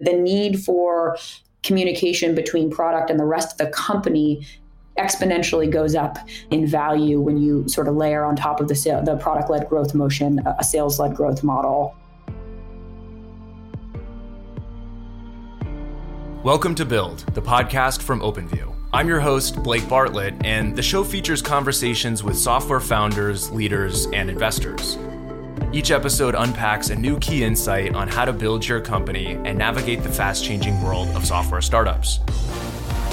the 0.00 0.14
need 0.14 0.62
for 0.62 1.18
communication 1.62 2.34
between 2.34 2.70
product 2.70 3.10
and 3.10 3.20
the 3.20 3.24
rest 3.24 3.52
of 3.52 3.58
the 3.58 3.66
company 3.66 4.46
exponentially 4.98 5.70
goes 5.70 5.94
up 5.94 6.18
in 6.50 6.66
value 6.66 7.20
when 7.20 7.36
you 7.36 7.68
sort 7.68 7.86
of 7.86 7.94
layer 7.94 8.24
on 8.24 8.34
top 8.34 8.60
of 8.60 8.68
the, 8.68 8.74
sale, 8.74 9.02
the 9.02 9.16
product 9.16 9.50
led 9.50 9.68
growth 9.68 9.94
motion 9.94 10.40
a 10.58 10.64
sales 10.64 10.98
led 10.98 11.14
growth 11.14 11.44
model. 11.44 11.94
Welcome 16.42 16.74
to 16.76 16.86
Build, 16.86 17.18
the 17.34 17.42
podcast 17.42 18.00
from 18.00 18.20
OpenView. 18.20 18.74
I'm 18.94 19.06
your 19.06 19.20
host, 19.20 19.62
Blake 19.62 19.86
Bartlett, 19.86 20.34
and 20.44 20.74
the 20.74 20.82
show 20.82 21.04
features 21.04 21.42
conversations 21.42 22.24
with 22.24 22.36
software 22.36 22.80
founders, 22.80 23.50
leaders, 23.50 24.06
and 24.06 24.30
investors. 24.30 24.96
Each 25.72 25.90
episode 25.90 26.34
unpacks 26.34 26.90
a 26.90 26.96
new 26.96 27.18
key 27.18 27.44
insight 27.44 27.94
on 27.94 28.08
how 28.08 28.24
to 28.24 28.32
build 28.32 28.66
your 28.66 28.80
company 28.80 29.38
and 29.44 29.56
navigate 29.56 30.02
the 30.02 30.08
fast 30.08 30.44
changing 30.44 30.82
world 30.82 31.08
of 31.10 31.24
software 31.24 31.62
startups. 31.62 32.20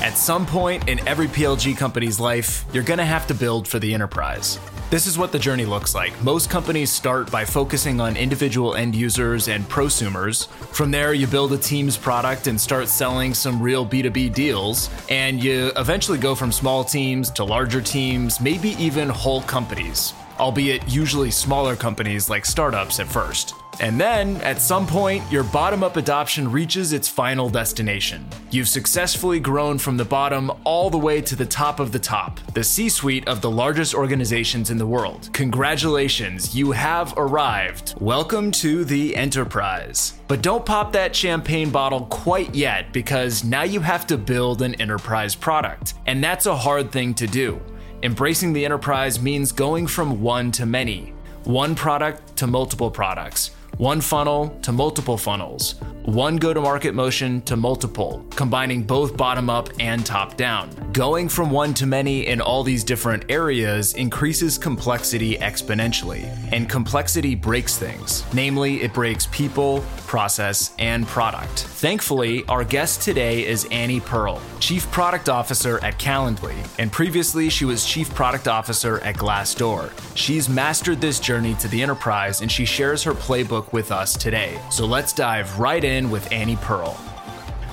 At 0.02 0.18
some 0.18 0.46
point 0.46 0.88
in 0.88 1.06
every 1.08 1.28
PLG 1.28 1.76
company's 1.78 2.20
life, 2.20 2.66
you're 2.72 2.84
going 2.84 3.00
to 3.00 3.06
have 3.06 3.28
to 3.28 3.34
build 3.34 3.68
for 3.68 3.80
the 3.80 3.94
enterprise. 3.94 4.60
This 4.90 5.06
is 5.06 5.18
what 5.18 5.34
the 5.34 5.40
journey 5.40 5.66
looks 5.66 5.94
like. 5.94 6.14
Most 6.24 6.50
companies 6.50 6.90
start 6.90 7.30
by 7.30 7.44
focusing 7.44 8.00
on 8.00 8.16
individual 8.16 8.76
end 8.76 8.96
users 8.96 9.50
and 9.50 9.68
prosumers. 9.68 10.48
From 10.48 10.92
there, 10.92 11.14
you 11.14 11.28
build 11.28 11.52
a 11.52 11.58
team's 11.58 11.98
product 11.98 12.48
and 12.48 12.62
start 12.62 12.88
selling 12.88 13.34
some 13.34 13.62
real 13.62 13.86
B2B 13.86 14.34
deals. 14.34 14.90
And 15.10 15.44
you 15.44 15.74
eventually 15.76 16.18
go 16.18 16.36
from 16.36 16.54
small 16.54 16.86
teams 16.86 17.30
to 17.32 17.44
larger 17.44 17.82
teams, 17.82 18.40
maybe 18.40 18.82
even 18.82 19.10
whole 19.10 19.42
companies, 19.42 20.14
albeit 20.40 20.88
usually 20.90 21.32
smaller 21.32 21.76
companies 21.76 22.30
like 22.30 22.46
startups 22.46 23.00
at 23.00 23.08
first. 23.08 23.54
And 23.80 24.02
then, 24.02 24.38
at 24.38 24.60
some 24.60 24.88
point, 24.88 25.24
your 25.32 25.44
bottom 25.44 25.84
up 25.84 25.98
adoption 25.98 26.52
reaches 26.52 26.94
its 26.94 27.08
final 27.08 27.48
destination. 27.48 28.26
You've 28.50 28.68
successfully 28.68 29.40
grown 29.40 29.78
from 29.78 29.98
the 29.98 30.06
bottom 30.06 30.52
all 30.64 30.90
the 30.90 30.98
way 30.98 31.22
to 31.22 31.36
the 31.36 31.46
top 31.46 31.80
of 31.80 31.92
the 31.92 32.00
top, 32.00 32.40
the 32.54 32.64
C 32.64 32.90
suite 32.90 33.28
of 33.28 33.42
the 33.42 33.52
largest 33.52 33.94
organizations 33.94 34.72
in 34.72 34.78
the 34.78 34.88
world. 34.88 35.30
Congratulations, 35.34 36.56
you 36.56 36.72
have 36.72 37.14
arrived. 37.18 37.94
Welcome 38.02 38.52
to 38.54 38.84
the 38.84 39.16
enterprise. 39.16 40.20
But 40.28 40.42
don't 40.42 40.66
pop 40.66 40.92
that 40.94 41.16
champagne 41.16 41.70
bottle 41.70 42.08
quite 42.08 42.56
yet 42.56 42.92
because 42.92 43.44
now 43.44 43.64
you 43.64 43.80
have 43.82 44.08
to 44.08 44.18
build 44.18 44.64
an 44.64 44.74
enterprise 44.82 45.36
product. 45.36 45.94
And 46.08 46.24
that's 46.24 46.48
a 46.48 46.56
hard 46.56 46.92
thing 46.92 47.14
to 47.16 47.28
do. 47.28 47.62
Embracing 48.04 48.54
the 48.54 48.64
enterprise 48.64 49.20
means 49.20 49.52
going 49.52 49.88
from 49.88 50.22
one 50.22 50.52
to 50.52 50.68
many, 50.68 51.14
one 51.46 51.74
product 51.74 52.36
to 52.38 52.46
multiple 52.46 52.92
products 52.92 53.52
one 53.78 54.02
funnel 54.02 54.50
to 54.64 54.72
multiple 54.72 55.18
funnels, 55.18 55.76
one 56.06 56.38
go 56.38 56.52
to 56.52 56.60
market 56.60 56.96
motion 56.96 57.42
to 57.42 57.56
multiple, 57.56 58.26
combining 58.32 58.82
both 58.82 59.16
bottom 59.16 59.50
up 59.52 59.70
and 59.80 60.04
top 60.04 60.36
down. 60.36 60.72
Going 60.94 61.30
from 61.30 61.52
one 61.52 61.76
to 61.76 61.86
many 61.86 62.26
in 62.26 62.42
all 62.42 62.64
these 62.64 62.84
different 62.84 63.26
areas 63.30 63.94
increases 63.94 64.58
complexity 64.58 65.38
exponentially, 65.38 66.24
and 66.52 66.68
complexity 66.68 67.36
breaks 67.36 67.78
things. 67.78 68.24
Namely, 68.34 68.82
it 68.82 68.94
breaks 68.94 69.28
people, 69.28 69.84
process, 70.08 70.74
and 70.80 71.06
product. 71.06 71.60
Thankfully, 71.60 72.46
our 72.46 72.64
guest 72.64 73.02
today 73.02 73.46
is 73.46 73.68
Annie 73.70 74.00
Pearl, 74.00 74.42
Chief 74.60 74.90
Product 74.92 75.30
Officer 75.30 75.84
at 75.84 76.00
Calendly, 76.00 76.56
and 76.80 76.92
previously 76.92 77.50
she 77.50 77.66
was 77.66 77.86
Chief 77.86 78.12
Product 78.16 78.48
Officer 78.48 79.00
at 79.02 79.16
Glassdoor. 79.16 79.92
She's 80.16 80.50
mastered 80.50 81.00
this 81.00 81.20
journey 81.20 81.54
to 81.56 81.68
the 81.68 81.84
enterprise 81.84 82.42
and 82.42 82.52
she 82.52 82.66
shares 82.66 83.04
her 83.04 83.14
playbook 83.14 83.67
with 83.74 83.92
us 83.92 84.18
today. 84.18 84.60
So 84.72 84.86
let's 84.86 85.14
dive 85.14 85.60
right 85.60 85.84
in 85.84 86.10
with 86.10 86.32
Annie 86.32 86.58
Pearl. 86.58 87.00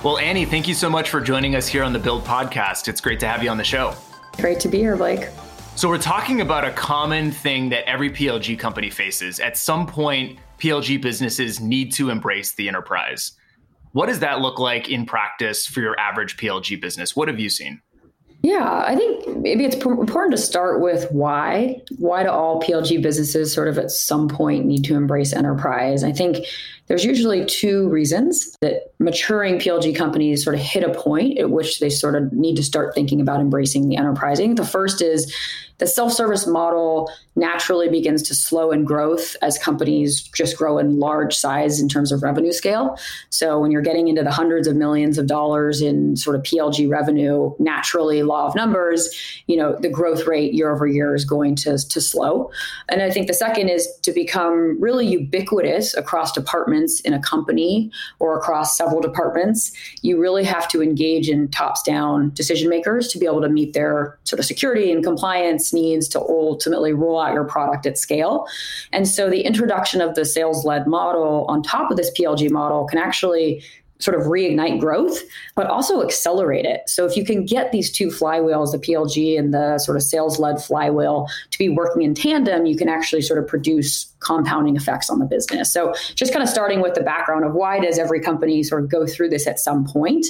Well, 0.03 0.19
Annie, 0.19 0.45
thank 0.45 0.69
you 0.69 0.75
so 0.75 0.91
much 0.91 1.09
for 1.09 1.21
joining 1.21 1.55
us 1.57 1.67
here 1.67 1.83
on 1.83 1.93
the 1.93 1.99
Build 1.99 2.25
podcast. 2.25 2.89
It's 2.89 3.01
great 3.01 3.21
to 3.21 3.27
have 3.27 3.43
you 3.43 3.49
on 3.49 3.57
the 3.57 3.65
show. 3.65 3.95
Great 4.37 4.61
to 4.61 4.69
be 4.69 4.79
here, 4.79 4.97
Blake. 4.97 5.29
So, 5.77 5.89
we're 5.89 5.99
talking 5.99 6.41
about 6.41 6.65
a 6.65 6.71
common 6.73 7.33
thing 7.33 7.69
that 7.71 7.89
every 7.89 8.11
PLG 8.11 8.59
company 8.59 8.91
faces. 8.91 9.41
At 9.41 9.57
some 9.57 9.87
point, 9.87 10.39
PLG 10.59 11.01
businesses 11.01 11.61
need 11.61 11.93
to 11.95 12.11
embrace 12.11 12.53
the 12.53 12.69
enterprise. 12.69 13.33
What 13.93 14.07
does 14.07 14.19
that 14.19 14.41
look 14.41 14.59
like 14.59 14.89
in 14.89 15.07
practice 15.07 15.67
for 15.67 15.81
your 15.81 15.99
average 15.99 16.37
PLG 16.37 16.81
business? 16.81 17.17
What 17.17 17.29
have 17.29 17.41
you 17.41 17.49
seen? 17.49 17.81
Yeah, 18.45 18.85
I 18.87 18.95
think 18.95 19.39
maybe 19.39 19.65
it's 19.65 19.75
important 19.77 20.33
to 20.33 20.37
start 20.37 20.83
with 20.83 21.11
why. 21.11 21.81
Why 21.97 22.25
do 22.25 22.29
all 22.29 22.61
PLG 22.61 23.01
businesses 23.01 23.55
sort 23.55 23.69
of 23.69 23.79
at 23.79 23.91
some 23.91 24.29
point 24.29 24.67
need 24.67 24.85
to 24.85 24.97
embrace 24.97 25.33
enterprise? 25.33 26.05
I 26.05 26.13
think 26.13 26.45
there's 26.87 27.07
usually 27.07 27.47
two 27.47 27.89
reasons 27.89 28.55
that 28.61 28.93
maturing 28.99 29.59
PLG 29.59 29.97
companies 29.97 30.45
sort 30.45 30.57
of 30.57 30.61
hit 30.61 30.85
a 30.85 30.93
point 30.93 31.39
at 31.39 31.49
which 31.49 31.81
they 31.81 31.89
sort 31.89 32.17
of 32.17 32.35
need 32.35 32.57
to 32.57 32.63
start 32.63 32.95
thinking 32.95 33.19
about 33.19 33.41
embracing 33.41 33.89
the 33.89 33.97
enterprise. 33.97 34.39
I 34.39 34.43
think 34.43 34.59
the 34.59 34.67
first 34.67 35.01
is 35.01 35.35
the 35.79 35.87
self-service 35.87 36.47
model 36.47 37.11
naturally 37.37 37.89
begins 37.89 38.23
to 38.23 38.35
slow 38.35 38.71
in 38.71 38.85
growth 38.85 39.37
as 39.43 39.59
companies 39.59 40.23
just 40.23 40.57
grow 40.57 40.79
in 40.79 41.01
large 41.01 41.35
size 41.35 41.81
in 41.81 41.89
terms 41.89 42.13
of 42.13 42.23
revenue 42.23 42.53
scale. 42.53 42.97
So 43.31 43.59
when 43.59 43.73
you're 43.73 43.83
getting 43.83 44.07
into 44.07 44.23
the 44.23 44.31
hundreds 44.31 44.69
of 44.69 44.77
millions 44.77 45.19
of 45.19 45.27
dollars 45.27 45.83
in 45.83 46.17
sort 46.17 46.37
of 46.37 46.43
PLG 46.43 46.89
revenue, 46.89 47.53
naturally 47.59 48.23
law 48.23 48.47
of 48.47 48.55
numbers, 48.55 49.43
you 49.49 49.57
know, 49.57 49.77
the 49.81 49.89
growth 49.89 50.27
rate 50.27 50.55
year 50.55 50.73
over 50.73 50.87
year 50.87 51.15
is 51.15 51.25
going 51.25 51.57
to, 51.57 51.77
to 51.77 52.01
slow. 52.01 52.51
And 52.89 53.03
I 53.03 53.11
think 53.11 53.27
the 53.27 53.35
second 53.35 53.69
is 53.69 53.89
to 54.03 54.13
become 54.13 54.81
really 54.81 55.07
ubiquitous 55.07 55.95
across 55.97 56.31
departments 56.31 57.01
in 57.01 57.13
a 57.13 57.21
company 57.21 57.91
or 58.21 58.39
across 58.39 58.77
several 58.77 59.01
departments. 59.01 59.73
You 60.03 60.21
really 60.21 60.45
have 60.45 60.69
to 60.69 60.83
engage 60.83 61.29
in 61.29 61.49
tops 61.49 61.83
down 61.83 62.31
decision 62.35 62.69
makers 62.69 63.09
to 63.09 63.19
be 63.19 63.27
able 63.27 63.41
to 63.43 63.49
meet 63.49 63.73
their 63.73 64.19
sort 64.23 64.39
of 64.39 64.45
security 64.45 64.93
and 64.93 65.03
compliance 65.03 65.64
needs 65.73 66.09
to 66.09 66.21
ultimately 66.21 66.93
roll 66.93 67.21
out 67.21 67.33
your 67.33 67.45
product 67.45 67.87
at 67.87 67.99
scale. 67.99 68.47
And 68.93 69.09
so 69.09 69.31
the 69.31 69.43
introduction 69.43 70.01
of 70.01 70.15
the 70.15 70.25
sales 70.25 70.65
led 70.65 70.87
model 70.87 71.45
on 71.49 71.63
top 71.63 71.91
of 71.91 71.97
this 71.97 72.11
PLG 72.19 72.51
model 72.51 72.87
can 72.87 72.99
actually 72.99 73.63
sort 74.01 74.21
of 74.21 74.27
reignite 74.27 74.81
growth, 74.81 75.19
but 75.55 75.67
also 75.67 76.03
accelerate 76.03 76.65
it. 76.65 76.83
So 76.89 77.07
if 77.07 77.17
you 77.17 77.25
can 77.25 77.45
get 77.45 77.73
these 77.73 77.91
two 77.91 78.09
flywheels, 78.09 78.73
the 78.73 78.79
PLG 78.79 79.39
and 79.39 79.55
the 79.55 79.79
sort 79.79 79.97
of 79.97 80.03
sales 80.03 80.39
led 80.39 80.63
flywheel, 80.63 81.29
to 81.51 81.59
be 81.59 81.69
working 81.69 82.03
in 82.03 82.15
tandem, 82.15 82.67
you 82.67 82.77
can 82.77 82.89
actually 82.89 83.23
sort 83.23 83.39
of 83.39 83.47
produce 83.47 84.07
compounding 84.25 84.77
effects 84.77 85.11
on 85.11 85.19
the 85.19 85.27
business. 85.27 85.73
So 85.73 85.95
just 86.15 86.33
kind 86.33 86.43
of 86.43 86.49
starting 86.49 86.81
with 86.81 86.95
the 86.95 87.03
background 87.03 87.45
of 87.45 87.55
why 87.55 87.81
does 87.81 87.99
every 87.99 88.21
company 88.21 88.63
sort 88.63 88.83
of 88.83 88.91
go 88.91 89.07
through 89.07 89.29
this 89.29 89.47
at 89.47 89.61
some 89.61 89.85
point? 89.85 90.27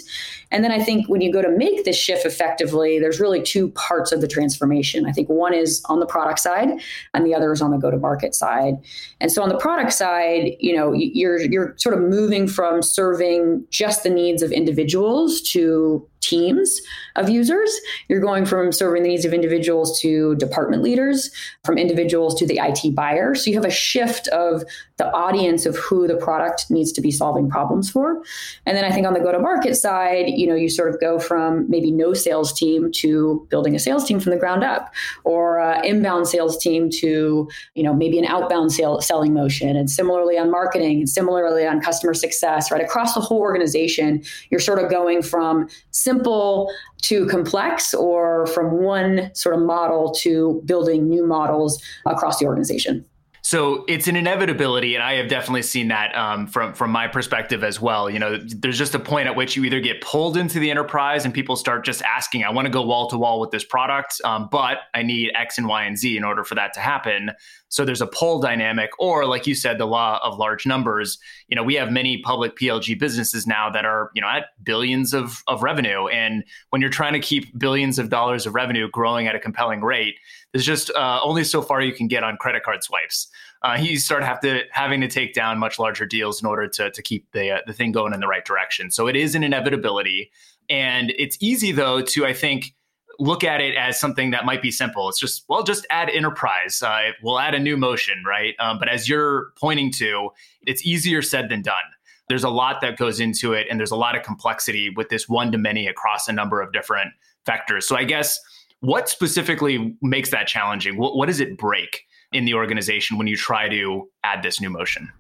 And 0.51 0.63
then 0.63 0.71
I 0.71 0.83
think 0.83 1.09
when 1.09 1.21
you 1.21 1.33
go 1.33 1.43
to 1.43 1.51
make 1.51 1.85
this 1.85 1.97
shift 1.97 2.27
effectively, 2.27 2.99
there's 2.99 3.21
really 3.21 3.43
two 3.43 3.71
parts 3.71 4.13
of 4.13 4.21
the 4.21 4.29
transformation. 4.29 5.07
I 5.07 5.13
think 5.13 5.29
one 5.29 5.55
is 5.55 5.83
on 5.89 6.01
the 6.01 6.07
product 6.07 6.41
side 6.41 6.69
and 7.13 7.27
the 7.27 7.35
other 7.35 7.53
is 7.53 7.63
on 7.63 7.71
the 7.71 7.79
go 7.79 7.91
to 7.91 7.97
market 7.97 8.35
side. 8.35 8.75
And 9.21 9.33
so 9.33 9.43
on 9.43 9.49
the 9.49 9.59
product 9.59 9.93
side, 9.93 10.53
you 10.61 10.77
know, 10.77 10.93
you're 10.93 11.41
you're 11.41 11.75
sort 11.77 11.95
of 11.95 12.03
moving 12.03 12.47
from 12.47 12.83
serving 12.83 13.65
just 13.71 14.03
the 14.03 14.11
needs 14.11 14.43
of 14.43 14.53
individuals 14.53 15.41
to 15.43 16.07
teams 16.25 16.81
of 17.17 17.29
users. 17.29 17.71
You're 18.09 18.21
going 18.21 18.47
from 18.47 18.73
serving 18.73 19.03
the 19.03 19.09
needs 19.09 19.25
of 19.25 19.33
individuals 19.33 20.01
to 20.01 20.35
department 20.37 20.83
leaders, 20.83 21.31
from 21.65 21.79
individuals 21.79 22.35
to 22.37 22.47
the 22.47 22.59
IT 22.63 22.95
buyer. 22.95 23.35
So 23.35 23.51
you 23.51 23.57
have 23.57 23.65
a 23.65 23.71
shift 23.71 24.29
of 24.29 24.65
the 24.97 25.11
audience 25.13 25.67
of 25.67 25.77
who 25.77 26.07
the 26.07 26.17
product 26.17 26.71
needs 26.71 26.93
to 26.93 27.01
be 27.01 27.11
solving 27.11 27.51
problems 27.51 27.91
for. 27.91 28.23
And 28.65 28.77
then 28.77 28.85
I 28.85 28.91
think 28.93 29.07
on 29.07 29.13
the 29.13 29.21
go 29.21 29.33
to 29.33 29.39
market 29.39 29.75
side, 29.75 30.27
you 30.29 30.47
know, 30.47 30.55
you 30.55 30.69
sort 30.69 30.95
of 30.95 31.01
go 31.01 31.19
from 31.19 31.69
maybe 31.69 31.91
no 31.91 32.15
sales 32.15 32.53
team 32.53 32.91
to 32.93 33.47
building 33.51 33.75
a 33.75 33.79
sales 33.79 34.05
team 34.05 34.21
from 34.21 34.31
the 34.31 34.39
ground 34.39 34.63
up 34.63 34.93
or 35.25 35.61
inbound 35.85 36.29
sales 36.29 36.57
team 36.57 36.91
to, 36.91 37.49
you 37.75 37.83
know, 37.83 37.93
maybe 37.93 38.19
an 38.19 38.25
outbound 38.25 38.73
sale, 38.73 39.01
selling 39.01 39.35
motion. 39.35 39.77
And 39.77 39.91
similarly 39.91 40.39
on 40.39 40.51
marketing 40.51 40.99
and 40.99 41.09
similarly 41.09 41.67
on 41.67 41.81
customer 41.81 42.15
success, 42.15 42.71
right? 42.71 42.83
Across 42.83 43.15
the 43.15 43.21
whole 43.21 43.41
organization, 43.41 44.23
you're 44.51 44.61
sort 44.61 44.79
of 44.79 44.91
going 44.91 45.23
from 45.23 45.69
simple 46.15 46.71
to 47.03 47.27
complex 47.27 47.93
or 47.93 48.47
from 48.49 48.83
one 48.83 49.31
sort 49.35 49.55
of 49.55 49.63
model 49.63 50.13
to 50.13 50.63
building 50.65 51.09
new 51.09 51.27
models 51.27 51.83
across 52.07 52.39
the 52.39 52.47
organization. 52.47 53.05
So 53.47 53.85
it's 53.89 54.09
an 54.09 54.17
inevitability, 54.17 54.95
and 54.95 55.05
I 55.05 55.17
have 55.17 55.29
definitely 55.29 55.65
seen 55.65 55.89
that 55.89 56.17
um, 56.17 56.47
from 56.47 56.73
from 56.73 56.91
my 56.91 57.07
perspective 57.07 57.63
as 57.63 57.79
well. 57.79 58.09
You 58.09 58.19
know, 58.19 58.39
there's 58.39 58.79
just 58.79 58.95
a 58.95 58.99
point 58.99 59.29
at 59.29 59.37
which 59.37 59.55
you 59.55 59.65
either 59.65 59.81
get 59.81 60.01
pulled 60.01 60.39
into 60.39 60.59
the 60.59 60.71
enterprise 60.71 61.27
and 61.27 61.35
people 61.35 61.55
start 61.55 61.85
just 61.85 62.01
asking, 62.01 62.43
"I 62.43 62.51
want 62.51 62.65
to 62.65 62.73
go 62.73 62.81
wall 62.81 63.07
to 63.11 63.19
wall 63.19 63.41
with 63.41 63.51
this 63.51 63.63
product, 63.63 64.19
um, 64.25 64.49
but 64.51 64.79
I 64.95 65.03
need 65.03 65.31
X 65.35 65.59
and 65.59 65.69
Y 65.69 65.85
and 65.85 65.99
Z 65.99 66.17
in 66.17 66.25
order 66.25 66.43
for 66.43 66.55
that 66.55 66.73
to 66.73 66.81
happen." 66.81 67.33
So 67.75 67.85
there's 67.85 68.01
a 68.01 68.07
pull 68.07 68.41
dynamic, 68.41 68.91
or 69.01 69.27
like 69.27 69.49
you 69.49 69.55
said, 69.57 69.79
the 69.79 69.85
law 69.85 70.21
of 70.23 70.39
large 70.39 70.65
numbers. 70.65 71.19
You 71.49 71.57
know, 71.57 71.65
we 71.65 71.75
have 71.75 71.91
many 71.91 72.23
public 72.23 72.57
PLG 72.57 72.99
businesses 72.99 73.49
now 73.49 73.69
that 73.69 73.85
are, 73.85 74.11
you 74.15 74.23
know, 74.23 74.29
at 74.29 74.45
billions 74.63 75.13
of, 75.13 75.43
of 75.49 75.65
revenue. 75.65 76.07
And 76.07 76.45
when 76.71 76.81
you're 76.81 76.91
trying 76.91 77.15
to 77.15 77.19
keep 77.19 77.59
billions 77.59 77.99
of 77.99 78.11
dollars 78.11 78.47
of 78.47 78.55
revenue 78.55 78.89
growing 78.89 79.27
at 79.27 79.35
a 79.35 79.41
compelling 79.41 79.81
rate, 79.81 80.15
there's 80.55 80.65
just 80.65 80.89
uh, 80.91 81.19
only 81.23 81.43
so 81.43 81.61
far 81.61 81.83
you 81.83 81.93
can 81.93 82.07
get 82.07 82.23
on 82.23 82.37
credit 82.37 82.63
card 82.63 82.85
swipes. 82.85 83.27
Uh, 83.63 83.77
you 83.79 83.99
start 83.99 84.23
have 84.23 84.41
to 84.41 84.63
having 84.71 85.01
to 85.01 85.09
take 85.09 85.35
down 85.35 85.59
much 85.59 85.81
larger 85.81 86.07
deals 86.07 86.41
in 86.41 86.47
order 86.47 86.69
to 86.69 86.93
to 86.93 87.03
keep 87.03 87.31
the 87.33 87.51
uh, 87.51 87.59
the 87.67 87.73
thing 87.73 87.91
going 87.91 88.15
in 88.15 88.21
the 88.21 88.29
right 88.29 88.45
direction. 88.45 88.91
So 88.93 89.09
it 89.09 89.17
is 89.17 89.35
an 89.35 89.43
inevitability, 89.43 90.31
and 90.71 91.13
it's 91.19 91.37
easy 91.41 91.73
though 91.73 92.03
to 92.03 92.25
I 92.25 92.33
think 92.33 92.73
look 93.19 93.45
at 93.45 93.61
it 93.61 93.75
as 93.75 93.99
something 93.99 94.31
that 94.31 94.45
might 94.45 94.63
be 94.63 94.71
simple. 94.71 95.09
It's 95.09 95.21
just, 95.21 95.45
well, 95.49 95.63
just 95.63 95.87
add 95.91 96.11
enterprise. 96.11 96.83
Uh, 96.83 97.11
we'll 97.23 97.39
add 97.39 97.55
a 97.55 97.61
new 97.61 97.77
motion, 97.77 98.25
right? 98.27 98.55
Um, 98.59 98.79
but 98.79 98.89
as 98.89 99.09
you're 99.09 99.53
pointing 99.57 99.93
to, 99.93 100.31
it's 100.67 100.85
easier 100.85 101.23
said 101.23 101.49
than 101.49 101.63
done. 101.63 101.85
There's 102.29 102.43
a 102.43 102.49
lot 102.49 102.81
that 102.81 102.97
goes 102.97 103.21
into 103.21 103.53
it, 103.53 103.67
and 103.71 103.79
there's 103.79 103.91
a 103.91 103.97
lot 103.97 104.17
of 104.17 104.23
complexity 104.23 104.91
with 104.91 105.11
this 105.11 105.29
one 105.29 105.53
to 105.53 105.59
many 105.59 105.87
across 105.87 106.27
a 106.27 106.33
number 106.33 106.61
of 106.61 106.73
different 106.73 107.13
vectors. 107.47 107.85
So 107.85 107.97
I 107.97 108.05
guess 108.05 108.41
what 108.85 109.09
specifically 109.09 109.97
makes 110.03 110.31
that 110.31 110.47
challenging? 110.47 110.97
What, 110.97 111.17
what 111.17 111.27
does 111.27 111.41
it 111.41 111.57
break 111.57 112.05
in 112.33 112.45
the 112.45 112.55
organization 112.55 113.17
when 113.17 113.27
you 113.27 113.37
try 113.37 113.69
to 113.69 114.09
add 114.25 114.43
this 114.43 114.61
new 114.61 114.71
motion? 114.71 115.11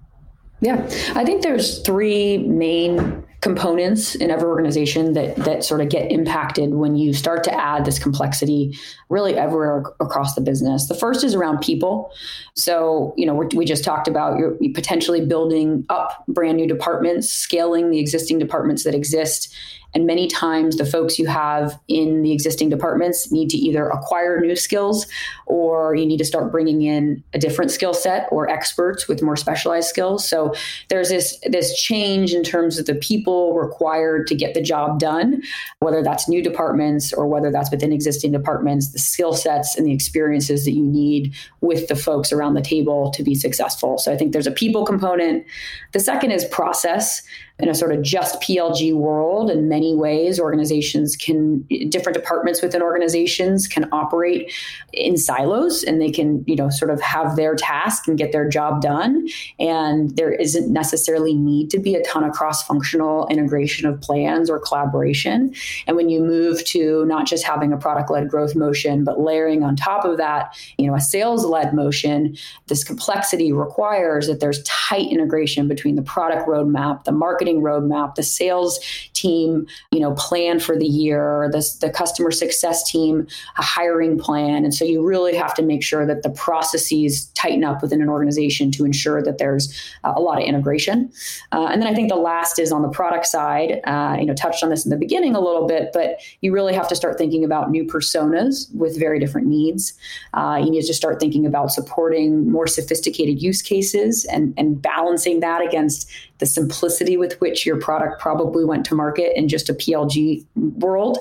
Yeah, 0.60 0.88
I 1.14 1.24
think 1.24 1.42
there's 1.42 1.82
three 1.82 2.38
main 2.38 3.24
components 3.40 4.14
in 4.14 4.30
every 4.30 4.48
organization 4.48 5.12
that 5.12 5.36
that 5.36 5.62
sort 5.62 5.82
of 5.82 5.90
get 5.90 6.10
impacted 6.10 6.72
when 6.72 6.96
you 6.96 7.12
start 7.12 7.44
to 7.44 7.52
add 7.52 7.84
this 7.84 7.98
complexity 7.98 8.74
really 9.10 9.36
everywhere 9.36 9.82
across 10.00 10.34
the 10.34 10.40
business. 10.40 10.88
The 10.88 10.94
first 10.94 11.22
is 11.22 11.34
around 11.34 11.58
people. 11.58 12.10
So, 12.54 13.12
you 13.18 13.26
know, 13.26 13.34
we 13.54 13.66
just 13.66 13.84
talked 13.84 14.08
about 14.08 14.38
you're 14.38 14.56
potentially 14.72 15.26
building 15.26 15.84
up 15.90 16.24
brand 16.28 16.56
new 16.56 16.66
departments, 16.66 17.28
scaling 17.28 17.90
the 17.90 17.98
existing 17.98 18.38
departments 18.38 18.84
that 18.84 18.94
exist, 18.94 19.54
and 19.94 20.06
many 20.06 20.26
times, 20.26 20.76
the 20.76 20.84
folks 20.84 21.18
you 21.18 21.26
have 21.26 21.78
in 21.86 22.22
the 22.22 22.32
existing 22.32 22.68
departments 22.68 23.30
need 23.30 23.48
to 23.50 23.56
either 23.56 23.88
acquire 23.88 24.40
new 24.40 24.56
skills 24.56 25.06
or 25.46 25.94
you 25.94 26.04
need 26.04 26.18
to 26.18 26.24
start 26.24 26.50
bringing 26.50 26.82
in 26.82 27.22
a 27.32 27.38
different 27.38 27.70
skill 27.70 27.94
set 27.94 28.26
or 28.32 28.50
experts 28.50 29.06
with 29.06 29.22
more 29.22 29.36
specialized 29.36 29.88
skills. 29.88 30.28
So 30.28 30.52
there's 30.88 31.10
this 31.10 31.38
this 31.46 31.78
change 31.80 32.34
in 32.34 32.42
terms 32.42 32.78
of 32.78 32.86
the 32.86 32.94
people 32.96 33.54
required 33.54 34.26
to 34.26 34.34
get 34.34 34.54
the 34.54 34.62
job 34.62 34.98
done, 34.98 35.42
whether 35.78 36.02
that's 36.02 36.28
new 36.28 36.42
departments 36.42 37.12
or 37.12 37.28
whether 37.28 37.52
that's 37.52 37.70
within 37.70 37.92
existing 37.92 38.32
departments, 38.32 38.90
the 38.90 38.98
skill 38.98 39.32
sets 39.32 39.76
and 39.76 39.86
the 39.86 39.92
experiences 39.92 40.64
that 40.64 40.72
you 40.72 40.84
need 40.84 41.32
with 41.60 41.86
the 41.86 41.96
folks 41.96 42.32
around 42.32 42.54
the 42.54 42.62
table 42.62 43.10
to 43.12 43.22
be 43.22 43.34
successful. 43.34 43.98
So 43.98 44.12
I 44.12 44.16
think 44.16 44.32
there's 44.32 44.46
a 44.46 44.52
people 44.52 44.84
component. 44.84 45.46
The 45.92 46.00
second 46.00 46.32
is 46.32 46.44
process 46.46 47.22
in 47.60 47.68
a 47.68 47.74
sort 47.74 47.92
of 47.92 48.02
just 48.02 48.40
PLG 48.40 48.92
world, 48.94 49.48
in 49.48 49.68
many 49.68 49.94
ways, 49.94 50.40
organizations 50.40 51.14
can, 51.14 51.62
different 51.88 52.16
departments 52.18 52.60
within 52.60 52.82
organizations 52.82 53.68
can 53.68 53.88
operate 53.92 54.52
in 54.92 55.16
silos 55.16 55.84
and 55.84 56.00
they 56.00 56.10
can, 56.10 56.42
you 56.48 56.56
know, 56.56 56.68
sort 56.68 56.90
of 56.90 57.00
have 57.00 57.36
their 57.36 57.54
task 57.54 58.08
and 58.08 58.18
get 58.18 58.32
their 58.32 58.48
job 58.48 58.82
done. 58.82 59.28
And 59.60 60.16
there 60.16 60.32
isn't 60.32 60.72
necessarily 60.72 61.32
need 61.32 61.70
to 61.70 61.78
be 61.78 61.94
a 61.94 62.02
ton 62.02 62.24
of 62.24 62.32
cross 62.32 62.66
functional 62.66 63.28
integration 63.28 63.86
of 63.86 64.00
plans 64.00 64.50
or 64.50 64.58
collaboration. 64.58 65.54
And 65.86 65.96
when 65.96 66.08
you 66.08 66.20
move 66.20 66.64
to 66.66 67.04
not 67.06 67.26
just 67.26 67.44
having 67.44 67.72
a 67.72 67.76
product 67.76 68.10
led 68.10 68.28
growth 68.28 68.56
motion, 68.56 69.04
but 69.04 69.20
layering 69.20 69.62
on 69.62 69.76
top 69.76 70.04
of 70.04 70.16
that, 70.16 70.58
you 70.76 70.88
know, 70.88 70.96
a 70.96 71.00
sales 71.00 71.44
led 71.44 71.72
motion, 71.72 72.36
this 72.66 72.82
complexity 72.82 73.52
requires 73.52 74.26
that 74.26 74.40
there's 74.40 74.60
tight 74.64 75.08
integration 75.08 75.68
between 75.68 75.94
the 75.94 76.02
product 76.02 76.48
roadmap, 76.48 77.04
the 77.04 77.12
market 77.12 77.43
marketing 77.44 77.62
roadmap, 77.62 78.14
the 78.14 78.22
sales 78.22 78.80
team, 79.12 79.66
you 79.90 80.00
know, 80.00 80.14
plan 80.14 80.58
for 80.58 80.78
the 80.78 80.86
year, 80.86 81.48
the, 81.52 81.64
the 81.80 81.90
customer 81.90 82.30
success 82.30 82.90
team, 82.90 83.26
a 83.58 83.62
hiring 83.62 84.18
plan. 84.18 84.64
And 84.64 84.74
so 84.74 84.84
you 84.84 85.04
really 85.04 85.34
have 85.36 85.54
to 85.54 85.62
make 85.62 85.82
sure 85.82 86.06
that 86.06 86.22
the 86.22 86.30
processes 86.30 87.26
tighten 87.34 87.64
up 87.64 87.82
within 87.82 88.00
an 88.00 88.08
organization 88.08 88.70
to 88.72 88.84
ensure 88.84 89.22
that 89.22 89.38
there's 89.38 89.72
uh, 90.04 90.14
a 90.16 90.20
lot 90.20 90.40
of 90.40 90.44
integration. 90.44 91.12
Uh, 91.52 91.68
and 91.70 91.82
then 91.82 91.88
I 91.88 91.94
think 91.94 92.08
the 92.08 92.16
last 92.16 92.58
is 92.58 92.72
on 92.72 92.82
the 92.82 92.88
product 92.88 93.26
side. 93.26 93.80
Uh, 93.84 94.16
you 94.18 94.26
know, 94.26 94.34
touched 94.34 94.62
on 94.62 94.70
this 94.70 94.84
in 94.84 94.90
the 94.90 94.96
beginning 94.96 95.34
a 95.34 95.40
little 95.40 95.66
bit, 95.66 95.90
but 95.92 96.20
you 96.40 96.52
really 96.52 96.74
have 96.74 96.88
to 96.88 96.96
start 96.96 97.18
thinking 97.18 97.44
about 97.44 97.70
new 97.70 97.84
personas 97.84 98.74
with 98.74 98.98
very 98.98 99.18
different 99.18 99.46
needs. 99.46 99.92
Uh, 100.32 100.60
you 100.62 100.70
need 100.70 100.82
to 100.82 100.94
start 100.94 101.20
thinking 101.20 101.44
about 101.44 101.70
supporting 101.70 102.50
more 102.50 102.66
sophisticated 102.66 103.42
use 103.42 103.60
cases 103.60 104.24
and, 104.26 104.54
and 104.56 104.80
balancing 104.80 105.40
that 105.40 105.60
against 105.60 106.10
the 106.38 106.46
simplicity 106.46 107.16
with 107.16 107.40
which 107.40 107.64
your 107.64 107.78
product 107.78 108.20
probably 108.20 108.64
went 108.64 108.84
to 108.86 108.94
market 108.94 109.36
in 109.36 109.48
just 109.48 109.68
a 109.68 109.74
PLG 109.74 110.44
world. 110.56 111.18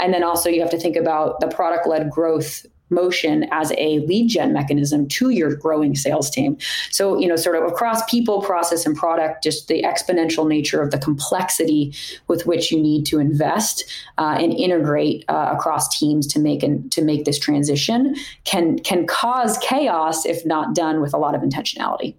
And 0.00 0.12
then 0.12 0.24
also 0.24 0.48
you 0.48 0.60
have 0.60 0.70
to 0.70 0.78
think 0.78 0.96
about 0.96 1.40
the 1.40 1.48
product 1.48 1.86
led 1.86 2.10
growth 2.10 2.66
motion 2.90 3.46
as 3.50 3.72
a 3.78 4.00
lead 4.00 4.28
gen 4.28 4.52
mechanism 4.52 5.08
to 5.08 5.30
your 5.30 5.54
growing 5.54 5.94
sales 5.94 6.30
team. 6.30 6.56
So, 6.90 7.18
you 7.18 7.26
know, 7.26 7.36
sort 7.36 7.56
of 7.56 7.64
across 7.64 8.04
people, 8.10 8.42
process, 8.42 8.86
and 8.86 8.96
product, 8.96 9.42
just 9.42 9.68
the 9.68 9.82
exponential 9.82 10.46
nature 10.46 10.80
of 10.80 10.90
the 10.90 10.98
complexity 10.98 11.94
with 12.28 12.46
which 12.46 12.70
you 12.70 12.80
need 12.80 13.06
to 13.06 13.18
invest 13.18 13.84
uh, 14.18 14.36
and 14.38 14.52
integrate 14.52 15.24
uh, 15.28 15.50
across 15.52 15.98
teams 15.98 16.26
to 16.28 16.38
make 16.38 16.62
and 16.62 16.90
to 16.92 17.02
make 17.02 17.24
this 17.24 17.38
transition 17.38 18.14
can 18.44 18.78
can 18.78 19.06
cause 19.06 19.58
chaos 19.58 20.26
if 20.26 20.44
not 20.44 20.74
done 20.74 21.00
with 21.00 21.14
a 21.14 21.18
lot 21.18 21.34
of 21.34 21.42
intentionality. 21.42 22.14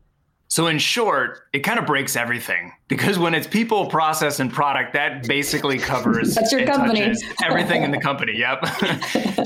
So, 0.55 0.67
in 0.67 0.79
short, 0.79 1.41
it 1.51 1.59
kind 1.65 1.79
of 1.79 1.85
breaks 1.85 2.15
everything 2.15 2.71
because 2.87 3.19
when 3.19 3.33
it's 3.33 3.45
people, 3.45 3.87
process, 3.87 4.39
and 4.39 4.49
product, 4.49 4.93
that 4.93 5.27
basically 5.27 5.77
covers 5.77 6.33
that's 6.33 6.49
your 6.53 6.65
company, 6.65 7.13
everything 7.43 7.83
in 7.83 7.91
the 7.91 7.99
company. 7.99 8.37
Yep. 8.37 8.65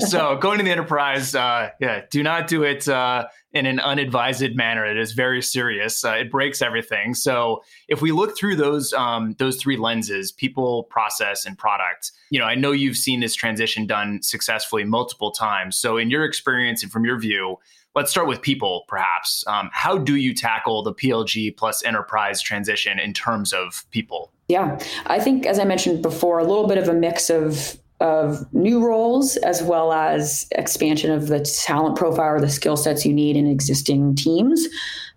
so, 0.02 0.36
going 0.36 0.58
to 0.58 0.64
the 0.64 0.70
enterprise, 0.70 1.34
uh, 1.34 1.70
yeah, 1.80 2.02
do 2.12 2.22
not 2.22 2.46
do 2.46 2.62
it 2.62 2.86
uh, 2.88 3.26
in 3.52 3.66
an 3.66 3.80
unadvised 3.80 4.54
manner. 4.54 4.86
It 4.86 4.96
is 4.96 5.10
very 5.10 5.42
serious. 5.42 6.04
Uh, 6.04 6.12
it 6.12 6.30
breaks 6.30 6.62
everything. 6.62 7.14
So, 7.14 7.64
if 7.88 8.00
we 8.00 8.12
look 8.12 8.38
through 8.38 8.54
those 8.54 8.92
um, 8.92 9.34
those 9.40 9.56
three 9.56 9.76
lenses, 9.76 10.30
people, 10.30 10.84
process, 10.84 11.44
and 11.44 11.58
product, 11.58 12.12
you 12.30 12.38
know, 12.38 12.44
I 12.44 12.54
know 12.54 12.70
you've 12.70 12.96
seen 12.96 13.18
this 13.18 13.34
transition 13.34 13.84
done 13.84 14.22
successfully 14.22 14.84
multiple 14.84 15.32
times. 15.32 15.74
So, 15.74 15.96
in 15.96 16.08
your 16.08 16.24
experience 16.24 16.84
and 16.84 16.92
from 16.92 17.04
your 17.04 17.18
view 17.18 17.58
let's 17.94 18.10
start 18.10 18.28
with 18.28 18.42
people, 18.42 18.84
perhaps. 18.88 19.44
Um, 19.46 19.70
how 19.72 19.98
do 19.98 20.16
you 20.16 20.34
tackle 20.34 20.82
the 20.82 20.94
PLG 20.94 21.56
plus 21.56 21.84
enterprise 21.84 22.40
transition 22.40 22.98
in 22.98 23.12
terms 23.12 23.52
of 23.52 23.84
people? 23.90 24.32
Yeah, 24.48 24.78
I 25.06 25.20
think, 25.20 25.46
as 25.46 25.58
I 25.58 25.64
mentioned 25.64 26.02
before, 26.02 26.38
a 26.38 26.44
little 26.44 26.66
bit 26.66 26.78
of 26.78 26.88
a 26.88 26.94
mix 26.94 27.30
of 27.30 27.76
of 28.00 28.50
new 28.54 28.82
roles 28.82 29.36
as 29.38 29.62
well 29.62 29.92
as 29.92 30.48
expansion 30.52 31.10
of 31.10 31.28
the 31.28 31.40
talent 31.64 31.96
profile 31.96 32.34
or 32.36 32.40
the 32.40 32.48
skill 32.48 32.76
sets 32.76 33.04
you 33.04 33.12
need 33.12 33.36
in 33.36 33.46
existing 33.46 34.14
teams. 34.14 34.66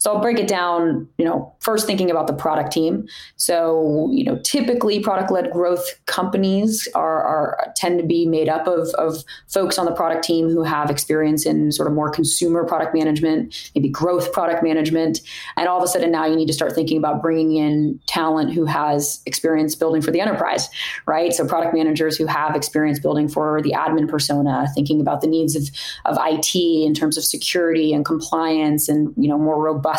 So 0.03 0.13
I'll 0.13 0.19
break 0.19 0.37
it 0.37 0.49
down, 0.49 1.07
you 1.17 1.23
know, 1.23 1.55
first 1.61 1.87
thinking 1.87 2.11
about 2.11 2.27
the 2.27 2.33
product 2.33 2.73
team. 2.73 3.07
So, 3.37 4.09
you 4.11 4.25
know, 4.25 4.37
typically 4.43 4.99
product 4.99 5.31
led 5.31 5.49
growth 5.49 5.85
companies 6.07 6.89
are, 6.93 7.23
are 7.23 7.71
tend 7.77 8.01
to 8.01 8.05
be 8.05 8.25
made 8.25 8.49
up 8.49 8.67
of, 8.67 8.89
of 8.95 9.23
folks 9.47 9.79
on 9.79 9.85
the 9.85 9.93
product 9.93 10.25
team 10.25 10.49
who 10.49 10.61
have 10.61 10.89
experience 10.89 11.45
in 11.45 11.71
sort 11.71 11.87
of 11.87 11.93
more 11.93 12.09
consumer 12.09 12.65
product 12.65 12.93
management, 12.93 13.71
maybe 13.75 13.87
growth 13.87 14.33
product 14.33 14.61
management. 14.61 15.21
And 15.55 15.69
all 15.69 15.77
of 15.77 15.83
a 15.85 15.87
sudden 15.87 16.11
now 16.11 16.25
you 16.25 16.35
need 16.35 16.47
to 16.47 16.53
start 16.53 16.75
thinking 16.75 16.97
about 16.97 17.21
bringing 17.21 17.55
in 17.55 17.97
talent 18.05 18.51
who 18.51 18.65
has 18.65 19.21
experience 19.25 19.73
building 19.73 20.01
for 20.01 20.11
the 20.11 20.19
enterprise, 20.19 20.67
right? 21.05 21.31
So 21.31 21.47
product 21.47 21.73
managers 21.73 22.17
who 22.17 22.25
have 22.25 22.57
experience 22.57 22.99
building 22.99 23.29
for 23.29 23.61
the 23.61 23.71
admin 23.71 24.09
persona, 24.09 24.67
thinking 24.75 24.99
about 24.99 25.21
the 25.21 25.27
needs 25.27 25.55
of, 25.55 25.69
of 26.03 26.17
IT 26.19 26.55
in 26.55 26.93
terms 26.93 27.17
of 27.17 27.23
security 27.23 27.93
and 27.93 28.03
compliance 28.03 28.89
and, 28.89 29.13
you 29.15 29.29
know, 29.29 29.37
more 29.37 29.63
robust 29.63 29.92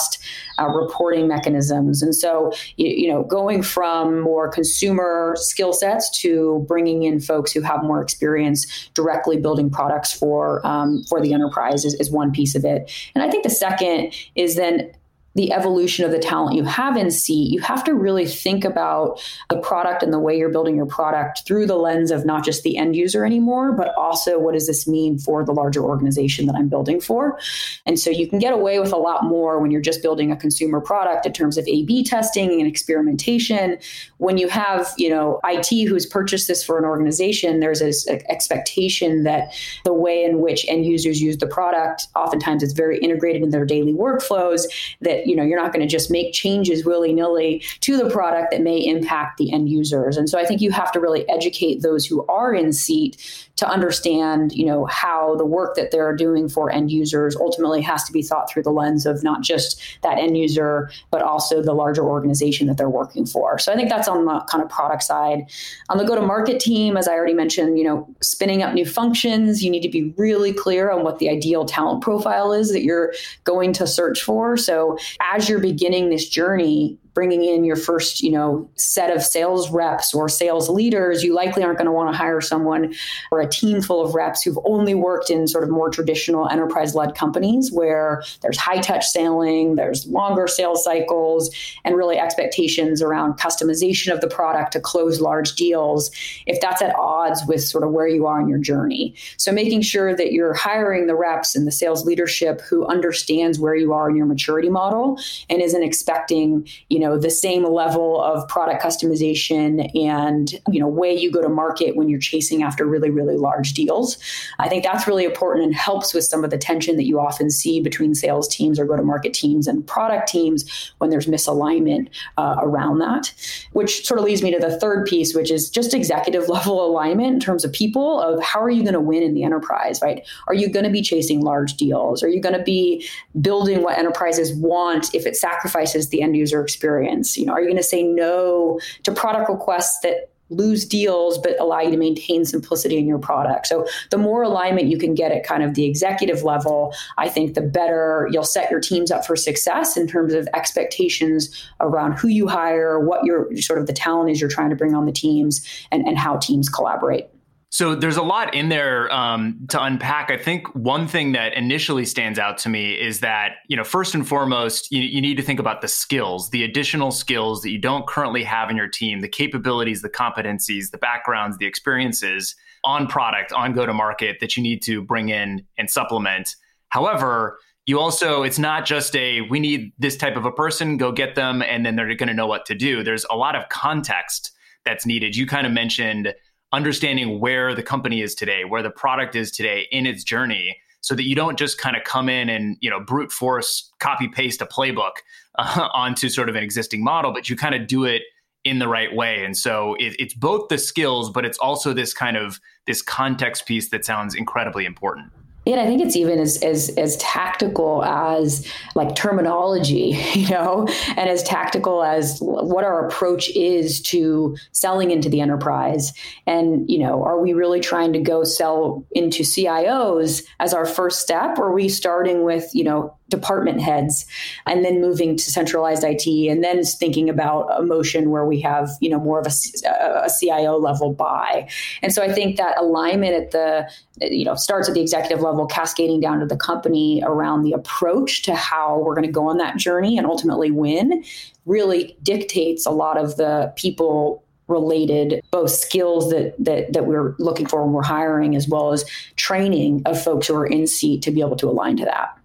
uh, 0.59 0.67
reporting 0.69 1.29
mechanisms. 1.29 2.03
And 2.03 2.15
so, 2.15 2.53
you, 2.77 2.89
you, 2.89 3.09
know, 3.09 3.23
going 3.25 3.63
from 3.63 4.21
more 4.21 4.49
consumer 4.49 5.35
skill 5.37 5.73
sets 5.73 6.11
to 6.21 6.65
bringing 6.69 7.03
in 7.05 7.21
folks 7.21 7.53
who 7.53 7.61
have 7.61 7.83
more 7.83 8.03
experience 8.03 8.91
directly 8.95 9.37
building 9.37 9.71
products 9.71 10.13
for 10.13 10.65
um, 10.67 11.03
for 11.09 11.21
the 11.21 11.33
enterprise 11.33 11.85
is, 11.85 11.95
is 11.95 12.11
one 12.11 12.33
piece 12.33 12.55
of 12.55 12.65
it. 12.65 12.91
And 13.15 13.23
I 13.25 13.31
think 13.31 13.45
the 13.45 13.51
second 13.51 14.15
is 14.35 14.57
then 14.57 14.91
the 15.35 15.53
evolution 15.53 16.05
of 16.05 16.11
the 16.11 16.19
talent 16.19 16.57
you 16.57 16.65
have 16.65 16.97
in 16.97 17.11
seat, 17.11 17.51
you 17.51 17.61
have 17.61 17.83
to 17.85 17.95
really 17.95 18.27
think 18.27 18.65
about 18.65 19.21
the 19.51 19.59
product 19.59 20.03
and 20.03 20.13
the 20.13 20.19
way 20.19 20.39
you're 20.39 20.49
building 20.49 20.77
your 20.77 20.87
product 20.87 21.43
through 21.47 21.67
the 21.67 21.77
lens 21.77 22.11
of 22.11 22.25
not 22.25 22.45
just 22.45 22.63
the 22.63 22.77
end 22.77 22.95
user 22.95 23.25
anymore, 23.25 23.73
but 23.73 23.93
also 23.97 24.39
what 24.39 24.55
does 24.55 24.67
this 24.67 24.87
mean 24.87 25.19
for 25.19 25.45
the 25.45 25.53
larger 25.53 25.83
organization 25.83 26.47
that 26.47 26.55
I'm 26.55 26.69
building 26.69 27.01
for. 27.01 27.39
And 27.85 27.99
so 27.99 28.11
you 28.11 28.29
can 28.29 28.39
get 28.39 28.53
away 28.53 28.79
with 28.79 28.93
a 28.93 28.97
lot 28.97 29.25
more 29.25 29.59
when 29.59 29.71
you're 29.71 29.81
just 29.81 30.03
building 30.03 30.31
a 30.31 30.37
consumer 30.37 30.81
product 30.81 31.27
in 31.27 31.33
terms 31.33 31.59
of 31.59 31.67
A/B 31.67 32.05
testing 32.05 32.61
and 32.61 32.69
experimentation. 32.69 33.79
When 34.19 34.39
you 34.39 34.49
have, 34.49 34.93
you 34.97 35.11
know, 35.11 35.41
IT 35.45 35.89
who's 35.89 36.07
purchased 36.07 36.49
this 36.49 36.65
for 36.65 36.79
an 36.79 36.85
organization, 36.85 37.61
there's 37.61 37.81
this 37.81 38.07
expectation 38.07 39.25
that 39.25 39.53
the 39.85 39.93
way 39.93 40.23
in 40.23 40.41
which 40.41 40.65
end 40.69 40.87
users 40.87 41.21
use 41.21 41.39
the 41.39 41.47
product, 41.47 42.07
oftentimes 42.15 42.63
it's 42.63 42.73
very 42.73 42.99
integrated 42.99 43.43
in 43.43 43.51
their 43.51 43.65
daily 43.65 43.93
workflows. 43.93 44.63
That 45.01 45.24
you 45.27 45.37
know 45.37 45.43
you're 45.43 45.61
not 45.61 45.73
going 45.73 45.87
to 45.87 45.91
just 45.91 46.11
make 46.11 46.33
changes 46.33 46.85
willy 46.85 47.13
nilly 47.13 47.63
to 47.81 47.97
the 47.97 48.11
product 48.11 48.51
that 48.51 48.61
may 48.63 48.79
impact 48.79 49.39
the 49.39 49.53
end 49.53 49.69
users. 49.69 50.17
And 50.17 50.29
so 50.29 50.39
I 50.39 50.45
think 50.45 50.61
you 50.61 50.71
have 50.71 50.93
to 50.93 51.01
really 51.01 51.29
educate 51.29 51.83
those 51.83 52.07
who 52.07 52.25
are 52.27 52.55
in 52.55 52.73
seat 52.73 53.45
to 53.57 53.69
understand, 53.69 54.53
you 54.53 54.67
know, 54.67 54.85
how 54.87 55.37
the 55.37 55.45
work 55.45 55.77
that 55.77 55.91
they're 55.91 56.15
doing 56.15 56.49
for 56.49 56.71
end 56.71 56.91
users 56.91 57.37
ultimately 57.37 57.81
has 57.83 58.03
to 58.05 58.13
be 58.13 58.21
thought 58.21 58.51
through 58.51 58.65
the 58.65 58.73
lens 58.73 59.07
of 59.07 59.23
not 59.23 59.43
just 59.43 59.81
that 60.03 60.19
end 60.19 60.37
user, 60.37 60.91
but 61.11 61.23
also 61.23 61.63
the 61.63 61.73
larger 61.73 62.03
organization 62.03 62.67
that 62.67 62.77
they're 62.77 62.91
working 62.91 63.25
for. 63.25 63.59
So 63.59 63.73
I 63.73 63.77
think 63.77 63.89
that's 63.89 64.09
on 64.09 64.25
the 64.25 64.41
kind 64.51 64.63
of 64.63 64.69
product 64.69 65.05
side. 65.05 65.45
On 65.89 65.99
the 65.99 66.05
go-to-market 66.05 66.59
team, 66.59 66.97
as 66.97 67.07
I 67.07 67.13
already 67.13 67.35
mentioned, 67.35 67.79
you 67.79 67.85
know, 67.85 68.09
spinning 68.21 68.63
up 68.63 68.75
new 68.75 68.87
functions, 68.87 69.63
you 69.63 69.71
need 69.71 69.83
to 69.83 69.89
be 69.89 70.13
really 70.17 70.53
clear 70.53 70.91
on 70.91 71.05
what 71.05 71.19
the 71.19 71.29
ideal 71.29 71.65
talent 71.65 72.03
profile 72.03 72.53
is 72.53 72.73
that 72.73 72.83
you're 72.83 73.15
going 73.45 73.73
to 73.75 73.87
search 73.87 74.23
for. 74.23 74.57
So 74.57 74.99
as 75.21 75.49
you're 75.49 75.61
beginning 75.61 76.11
this 76.11 76.29
journey, 76.29 76.99
bringing 77.15 77.45
in 77.45 77.65
your 77.65 77.77
first, 77.77 78.21
you 78.21 78.31
know, 78.31 78.69
set 78.75 79.15
of 79.15 79.23
sales 79.23 79.71
reps 79.71 80.13
or 80.13 80.29
sales 80.29 80.69
leaders, 80.69 81.23
you 81.23 81.33
likely 81.33 81.63
aren't 81.63 81.79
going 81.79 81.87
to 81.87 81.93
want 81.93 82.13
to 82.13 82.17
hire 82.17 82.41
someone 82.41 82.93
or 83.31 83.41
a 83.41 83.49
team 83.49 83.81
full 83.81 84.05
of 84.05 84.15
reps 84.15 84.43
who've 84.43 84.59
only 84.65 84.95
worked 84.95 85.31
in 85.31 85.47
sort 85.47 85.63
of 85.63 85.71
more 85.71 85.89
traditional 85.89 86.49
enterprise-led 86.49 87.15
companies 87.15 87.71
where 87.71 88.23
there's 88.43 88.59
high 88.59 88.81
touch 88.81 89.07
selling, 89.07 89.77
there's 89.77 90.07
longer 90.07 90.49
sales 90.49 90.83
cycles, 90.83 91.55
and 91.85 91.97
really 91.97 92.19
expectations 92.19 93.01
around 93.01 93.35
customization 93.35 94.13
of 94.13 94.21
the 94.21 94.29
product 94.29 94.73
to 94.73 94.81
close 94.81 95.21
large 95.21 95.55
deals. 95.55 96.11
If 96.47 96.61
that's 96.61 96.83
at 96.83 96.97
odds 96.97 97.43
with 97.47 97.63
sort 97.63 97.85
of 97.85 97.93
where 97.93 98.09
you 98.09 98.27
are 98.27 98.41
in 98.41 98.49
your 98.49 98.59
journey, 98.59 99.15
so 99.37 99.53
making 99.53 99.83
sure 99.83 100.17
that 100.17 100.33
you're 100.33 100.55
hiring 100.55 101.07
the 101.07 101.15
reps 101.15 101.55
and 101.55 101.65
the 101.65 101.73
sales 101.73 102.05
leadership 102.05 102.61
who 102.63 102.85
understands 102.87 103.61
where 103.61 103.77
you 103.77 103.93
are 103.93 104.11
in 104.11 104.17
your 104.17 104.27
maturity 104.27 104.69
model 104.69 105.21
and 105.49 105.63
isn't 105.63 105.85
expecting, 105.85 106.67
you 106.89 106.99
know 106.99 107.04
know 107.07 107.19
the 107.19 107.31
same 107.31 107.65
level 107.65 108.23
of 108.23 108.47
product 108.49 108.83
customization 108.83 109.91
and 110.01 110.55
you 110.71 110.81
know 110.81 110.89
way 110.89 111.15
you 111.15 111.31
go 111.31 111.43
to 111.43 111.49
market 111.49 111.97
when 111.97 112.09
you're 112.09 112.21
chasing 112.21 112.63
after 112.63 112.87
really 112.87 113.11
really 113.11 113.37
large 113.37 113.73
deals. 113.73 114.19
I 114.59 114.69
think 114.69 114.85
that's 114.85 115.07
really 115.07 115.25
important 115.25 115.65
and 115.65 115.75
helps 115.75 116.15
with 116.15 116.25
some 116.25 116.45
of 116.45 116.51
the 116.51 116.59
tension 116.59 116.97
that 116.97 117.05
you 117.05 117.19
often 117.19 117.51
see 117.51 117.81
between 117.81 118.15
sales 118.15 118.49
teams 118.49 118.79
or 118.79 118.85
go 118.85 118.97
to 118.97 119.03
market 119.03 119.35
teams 119.35 119.67
and 119.67 119.87
product 119.87 120.29
teams 120.29 120.93
when 120.99 121.11
there's 121.11 121.27
misalignment 121.27 122.09
uh, 122.37 122.57
around 122.61 122.99
that 122.99 123.33
which 123.73 124.07
sort 124.07 124.19
of 124.19 124.25
leads 124.25 124.43
me 124.43 124.53
to 124.53 124.59
the 124.59 124.79
third 124.79 125.07
piece 125.07 125.35
which 125.35 125.51
is 125.51 125.71
just 125.71 125.95
executive 125.95 126.49
level 126.55 126.85
alignment 126.85 127.35
in 127.35 127.41
terms 127.41 127.65
of 127.65 127.73
people 127.73 128.21
of 128.21 128.43
how 128.43 128.61
are 128.61 128.71
you 128.71 128.83
going 128.83 128.95
to 128.95 129.01
win 129.01 129.23
in 129.23 129.35
the 129.35 129.43
enterprise 129.43 130.01
right? 130.03 130.27
Are 130.47 130.55
you 130.55 130.69
going 130.69 130.85
to 130.85 130.91
be 130.91 131.03
chasing 131.03 131.41
large 131.41 131.75
deals? 131.75 132.23
Are 132.23 132.29
you 132.29 132.41
going 132.41 132.57
to 132.57 132.63
be 132.63 133.07
building 133.41 133.83
what 133.83 133.99
enterprises 133.99 134.55
want 134.55 135.15
if 135.15 135.27
it 135.27 135.37
sacrifices 135.37 136.09
the 136.09 136.23
end 136.23 136.37
user 136.37 136.63
experience 136.63 136.94
experience? 136.95 137.37
You 137.37 137.47
know, 137.47 137.53
are 137.53 137.61
you 137.61 137.67
going 137.67 137.77
to 137.77 137.83
say 137.83 138.03
no 138.03 138.81
to 139.05 139.13
product 139.13 139.49
requests 139.49 140.01
that 140.03 140.31
lose 140.51 140.85
deals 140.85 141.39
but 141.39 141.59
allow 141.59 141.81
you 141.81 141.91
to 141.91 141.97
maintain 141.97 142.45
simplicity 142.45 142.99
in 142.99 143.07
your 143.07 143.19
product. 143.19 143.67
So 143.67 143.87
the 144.11 144.19
more 144.19 144.43
alignment 144.43 144.89
you 144.89 144.99
can 144.99 145.15
get 145.15 145.33
at 145.33 145.43
kind 145.43 145.63
of 145.63 145.75
the 145.75 145.87
executive 145.87 146.43
level, 146.43 146.95
I 147.17 147.31
think 147.31 147.55
the 147.55 147.63
better 147.63 148.29
you'll 148.31 148.45
set 148.45 148.71
your 148.71 148.79
teams 148.79 149.11
up 149.11 149.25
for 149.25 149.37
success 149.37 149.97
in 149.97 150.07
terms 150.07 150.35
of 150.35 150.47
expectations 150.55 151.51
around 151.81 152.19
who 152.19 152.29
you 152.29 152.47
hire, 152.47 153.01
what 153.01 153.25
your 153.25 153.57
sort 153.57 153.81
of 153.81 153.87
the 153.87 153.95
talent 153.95 154.31
is 154.31 154.41
you're 154.41 154.51
trying 154.51 154.69
to 154.69 154.77
bring 154.77 154.95
on 154.95 155.07
the 155.07 155.13
teams 155.13 155.67
and, 155.91 156.07
and 156.07 156.19
how 156.19 156.37
teams 156.37 156.69
collaborate. 156.69 157.27
So 157.75 157.97
there's 157.97 158.17
a 158.17 158.23
lot 158.23 158.55
in 158.55 158.69
there 158.69 159.13
um, 159.13 159.67
to 159.71 159.83
unpack. 159.83 160.31
I 160.31 160.37
think 160.37 160.73
one 160.77 161.09
thing 161.09 161.33
that 161.33 161.55
initially 161.55 162.05
stands 162.05 162.39
out 162.39 162.57
to 162.59 162.69
me 162.69 162.93
is 162.93 163.19
that 163.19 163.55
you 163.67 163.77
know 163.77 163.83
first 163.83 164.15
and 164.15 164.27
foremost 164.29 164.93
you, 164.93 165.03
you, 165.03 165.21
need 165.21 165.37
to 165.39 165.43
think 165.43 165.59
about 165.59 165.81
the 165.81 165.89
skills, 165.89 166.51
the 166.51 166.63
additional 166.63 167.11
skills 167.11 167.63
that 167.63 167.71
you 167.71 167.81
don't 167.81 168.07
currently 168.07 168.45
have 168.45 168.71
in 168.71 168.77
your 168.77 168.87
team, 168.87 169.23
the 169.23 169.29
capabilities, 169.29 170.03
the 170.03 170.09
competencies, 170.09 170.93
the 170.93 170.99
backgrounds, 170.99 171.59
the 171.59 171.67
experiences 171.67 172.55
on 172.85 173.09
product, 173.09 173.53
on 173.53 173.73
go 173.73 173.85
to 173.85 173.93
market 173.93 174.37
that 174.39 174.57
you 174.57 174.63
need 174.63 174.81
to 174.85 175.03
bring 175.03 175.31
in 175.31 175.67
and 175.77 175.91
supplement. 175.91 176.55
However, 176.91 177.59
you 177.87 177.99
also 177.99 178.45
it's 178.45 178.61
not 178.61 178.87
just 178.87 179.17
a 179.17 179.41
we 179.41 179.59
need 179.59 179.93
this 179.99 180.17
type 180.17 180.37
of 180.37 180.45
a 180.45 180.53
person, 180.53 180.97
go 180.97 181.11
get 181.11 181.35
them, 181.35 181.61
and 181.61 181.85
then 181.85 181.97
they're 181.97 182.15
going 182.15 182.29
to 182.29 182.35
know 182.35 182.47
what 182.47 182.67
to 182.67 182.77
do. 182.77 183.03
There's 183.03 183.27
a 183.29 183.37
lot 183.37 183.57
of 183.57 183.69
context 183.69 184.53
that's 184.85 185.05
needed. 185.05 185.35
You 185.35 185.45
kind 185.45 185.67
of 185.67 185.73
mentioned 185.73 186.33
understanding 186.75 187.41
where 187.41 187.75
the 187.75 187.83
company 187.83 188.21
is 188.21 188.35
today, 188.35 188.65
where 188.65 188.83
the 188.83 188.91
product 188.91 189.35
is 189.35 189.51
today 189.51 189.87
in 189.91 190.07
its 190.07 190.25
journey, 190.25 190.77
so 191.01 191.15
that 191.15 191.25
you 191.25 191.35
don't 191.35 191.59
just 191.59 191.79
kind 191.79 191.97
of 191.97 192.05
come 192.05 192.29
in 192.29 192.49
and 192.49 192.77
you 192.81 192.91
know 192.91 193.01
brute 193.01 193.31
force 193.31 193.93
copy 194.01 194.29
paste 194.29 194.61
a 194.61 194.67
playbook 194.67 195.13
uh, 195.59 195.89
onto 195.95 196.29
sort 196.29 196.49
of 196.49 196.57
an 196.57 196.65
existing 196.65 197.03
model, 197.03 197.33
but 197.33 197.49
you 197.49 197.57
kind 197.57 197.75
of 197.75 197.87
do 197.87 198.05
it 198.05 198.23
in 198.65 198.79
the 198.79 198.89
right 198.89 199.15
way. 199.15 199.45
And 199.45 199.57
so 199.57 199.95
it, 200.01 200.17
it's 200.19 200.35
both 200.35 200.69
the 200.69 200.79
skills, 200.79 201.31
but 201.31 201.45
it's 201.45 201.59
also 201.59 201.93
this 201.93 202.15
kind 202.15 202.37
of 202.37 202.59
this 202.87 203.03
context 203.03 203.67
piece 203.67 203.91
that 203.91 204.05
sounds 204.05 204.35
incredibly 204.35 204.85
important. 204.87 205.31
And 205.67 205.81
I 205.81 205.87
think 205.87 206.03
it's 206.03 206.17
even 206.17 206.39
as, 206.39 206.63
as 206.63 206.91
as 206.91 207.17
tactical 207.17 208.05
as 208.05 208.67
like 208.95 209.15
terminology, 209.15 210.19
you 210.35 210.49
know, 210.49 210.87
and 211.17 211.29
as 211.29 211.43
tactical 211.43 212.03
as 212.03 212.39
what 212.41 212.85
our 212.85 213.07
approach 213.07 213.51
is 213.51 214.01
to 214.03 214.57
selling 214.73 215.11
into 215.11 215.29
the 215.29 215.41
enterprise. 215.41 216.13
And, 216.47 216.89
you 216.91 216.99
know, 216.99 217.25
are 217.25 217.41
we 217.41 217.53
really 217.55 217.81
trying 217.81 218.13
to 218.13 218.21
go 218.21 218.45
sell 218.45 219.07
into 219.13 219.43
CIOs 219.43 220.45
as 220.61 220.75
our 220.75 220.87
first 220.87 221.21
step? 221.21 221.59
Or 221.59 221.69
are 221.69 221.75
we 221.75 221.89
starting 221.89 222.45
with, 222.45 222.71
you 222.75 222.85
know, 222.85 223.17
department 223.29 223.81
heads 223.81 224.27
and 224.67 224.85
then 224.85 225.01
moving 225.01 225.37
to 225.37 225.51
centralized 225.51 226.05
IT 226.05 226.27
and 226.51 226.63
then 226.63 226.85
thinking 226.85 227.31
about 227.31 227.67
a 227.79 227.83
motion 227.83 228.31
where 228.31 228.45
we 228.45 228.61
have 228.61 228.91
you 229.01 229.09
know 229.09 229.19
more 229.19 229.41
of 229.41 229.47
a, 229.47 229.89
a 230.25 230.31
CIO 230.39 230.77
level 230.77 231.13
buy. 231.13 231.69
And 232.03 232.13
so 232.13 232.23
I 232.23 232.33
think 232.33 232.57
that 232.57 232.79
alignment 232.79 233.35
at 233.35 233.51
the 233.51 233.91
you 234.21 234.45
know 234.45 234.55
starts 234.55 234.89
at 234.89 234.95
the 234.95 235.01
executive 235.01 235.41
level 235.41 235.67
cascading 235.67 236.21
down 236.21 236.41
to 236.41 236.47
the 236.47 236.57
company 236.57 237.23
around 237.25 237.63
the 237.63 237.73
approach 237.73 238.43
to 238.43 238.55
how 238.55 238.99
we're 238.99 239.15
going 239.15 239.27
to 239.27 239.33
go 239.33 239.49
on 239.49 239.59
that 239.59 239.77
journey 239.77 240.19
and 240.19 240.27
ultimately 240.27 240.71
win 240.71 241.25
really 241.67 242.17
dictates 242.23 242.85
a 242.85 242.91
lot 242.91 243.17
of 243.17 243.37
the 243.37 243.73
people 243.77 244.45
related 244.67 245.43
both 245.51 245.71
skills 245.71 246.31
that, 246.31 246.55
that 246.59 246.93
that 246.93 247.07
we're 247.07 247.35
looking 247.39 247.67
for 247.67 247.85
when 247.85 247.93
we're 247.93 248.03
hiring 248.03 248.57
as 248.57 248.67
well 248.67 248.93
as 248.93 249.05
training 249.37 250.03
of 250.07 250.23
folks 250.23 250.47
who 250.47 250.55
are 250.55 250.67
in 250.67 250.87
seat 250.87 251.21
to 251.23 251.31
be 251.31 251.41
able 251.41 251.57
to 251.57 251.69
align 251.69 251.97
to 251.97 252.05
that 252.05 252.39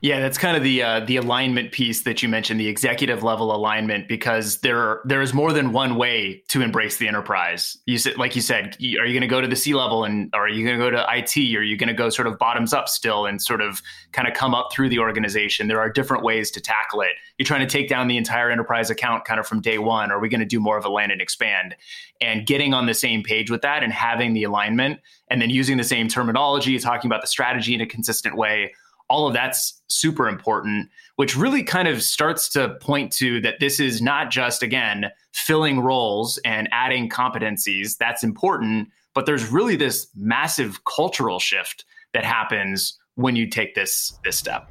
yeah, 0.00 0.20
that's 0.20 0.38
kind 0.38 0.56
of 0.56 0.62
the 0.62 0.80
uh, 0.80 1.00
the 1.00 1.16
alignment 1.16 1.72
piece 1.72 2.02
that 2.02 2.22
you 2.22 2.28
mentioned, 2.28 2.60
the 2.60 2.68
executive 2.68 3.24
level 3.24 3.54
alignment, 3.54 4.06
because 4.06 4.58
there 4.60 5.00
there 5.04 5.20
is 5.20 5.34
more 5.34 5.52
than 5.52 5.72
one 5.72 5.96
way 5.96 6.40
to 6.48 6.62
embrace 6.62 6.98
the 6.98 7.08
enterprise. 7.08 7.76
You 7.86 7.98
said, 7.98 8.16
like 8.16 8.36
you 8.36 8.42
said, 8.42 8.76
are 8.76 9.06
you 9.06 9.12
going 9.12 9.22
to 9.22 9.26
go 9.26 9.40
to 9.40 9.48
the 9.48 9.56
C 9.56 9.74
level, 9.74 10.04
and 10.04 10.30
or 10.34 10.44
are 10.44 10.48
you 10.48 10.64
going 10.64 10.78
to 10.78 10.84
go 10.84 10.90
to 10.90 11.04
IT? 11.10 11.36
Or 11.56 11.60
are 11.60 11.62
you 11.64 11.76
going 11.76 11.88
to 11.88 11.94
go 11.94 12.10
sort 12.10 12.28
of 12.28 12.38
bottoms 12.38 12.72
up 12.72 12.88
still, 12.88 13.26
and 13.26 13.42
sort 13.42 13.60
of 13.60 13.82
kind 14.12 14.28
of 14.28 14.34
come 14.34 14.54
up 14.54 14.68
through 14.72 14.88
the 14.88 15.00
organization? 15.00 15.66
There 15.66 15.80
are 15.80 15.90
different 15.90 16.22
ways 16.22 16.52
to 16.52 16.60
tackle 16.60 17.00
it. 17.00 17.12
You're 17.36 17.46
trying 17.46 17.66
to 17.66 17.72
take 17.72 17.88
down 17.88 18.06
the 18.06 18.16
entire 18.16 18.50
enterprise 18.50 18.90
account 18.90 19.24
kind 19.24 19.40
of 19.40 19.48
from 19.48 19.60
day 19.60 19.78
one. 19.78 20.12
Are 20.12 20.20
we 20.20 20.28
going 20.28 20.40
to 20.40 20.46
do 20.46 20.60
more 20.60 20.78
of 20.78 20.84
a 20.84 20.90
land 20.90 21.10
and 21.10 21.20
expand? 21.20 21.74
And 22.20 22.46
getting 22.46 22.72
on 22.72 22.86
the 22.86 22.94
same 22.94 23.24
page 23.24 23.50
with 23.50 23.62
that, 23.62 23.82
and 23.82 23.92
having 23.92 24.32
the 24.32 24.44
alignment, 24.44 25.00
and 25.28 25.42
then 25.42 25.50
using 25.50 25.76
the 25.76 25.84
same 25.84 26.06
terminology, 26.06 26.78
talking 26.78 27.08
about 27.08 27.20
the 27.20 27.26
strategy 27.26 27.74
in 27.74 27.80
a 27.80 27.86
consistent 27.86 28.36
way 28.36 28.72
all 29.08 29.26
of 29.26 29.32
that's 29.32 29.80
super 29.88 30.28
important, 30.28 30.88
which 31.16 31.36
really 31.36 31.62
kind 31.62 31.88
of 31.88 32.02
starts 32.02 32.48
to 32.50 32.76
point 32.80 33.12
to 33.14 33.40
that 33.40 33.60
this 33.60 33.80
is 33.80 34.00
not 34.00 34.30
just, 34.30 34.62
again, 34.62 35.10
filling 35.32 35.80
roles 35.80 36.38
and 36.44 36.68
adding 36.72 37.08
competencies. 37.08 37.96
That's 37.96 38.22
important. 38.22 38.88
But 39.14 39.26
there's 39.26 39.48
really 39.48 39.76
this 39.76 40.08
massive 40.14 40.84
cultural 40.84 41.40
shift 41.40 41.84
that 42.12 42.24
happens 42.24 42.98
when 43.14 43.34
you 43.34 43.48
take 43.48 43.74
this 43.74 44.16
this 44.24 44.36
step. 44.36 44.70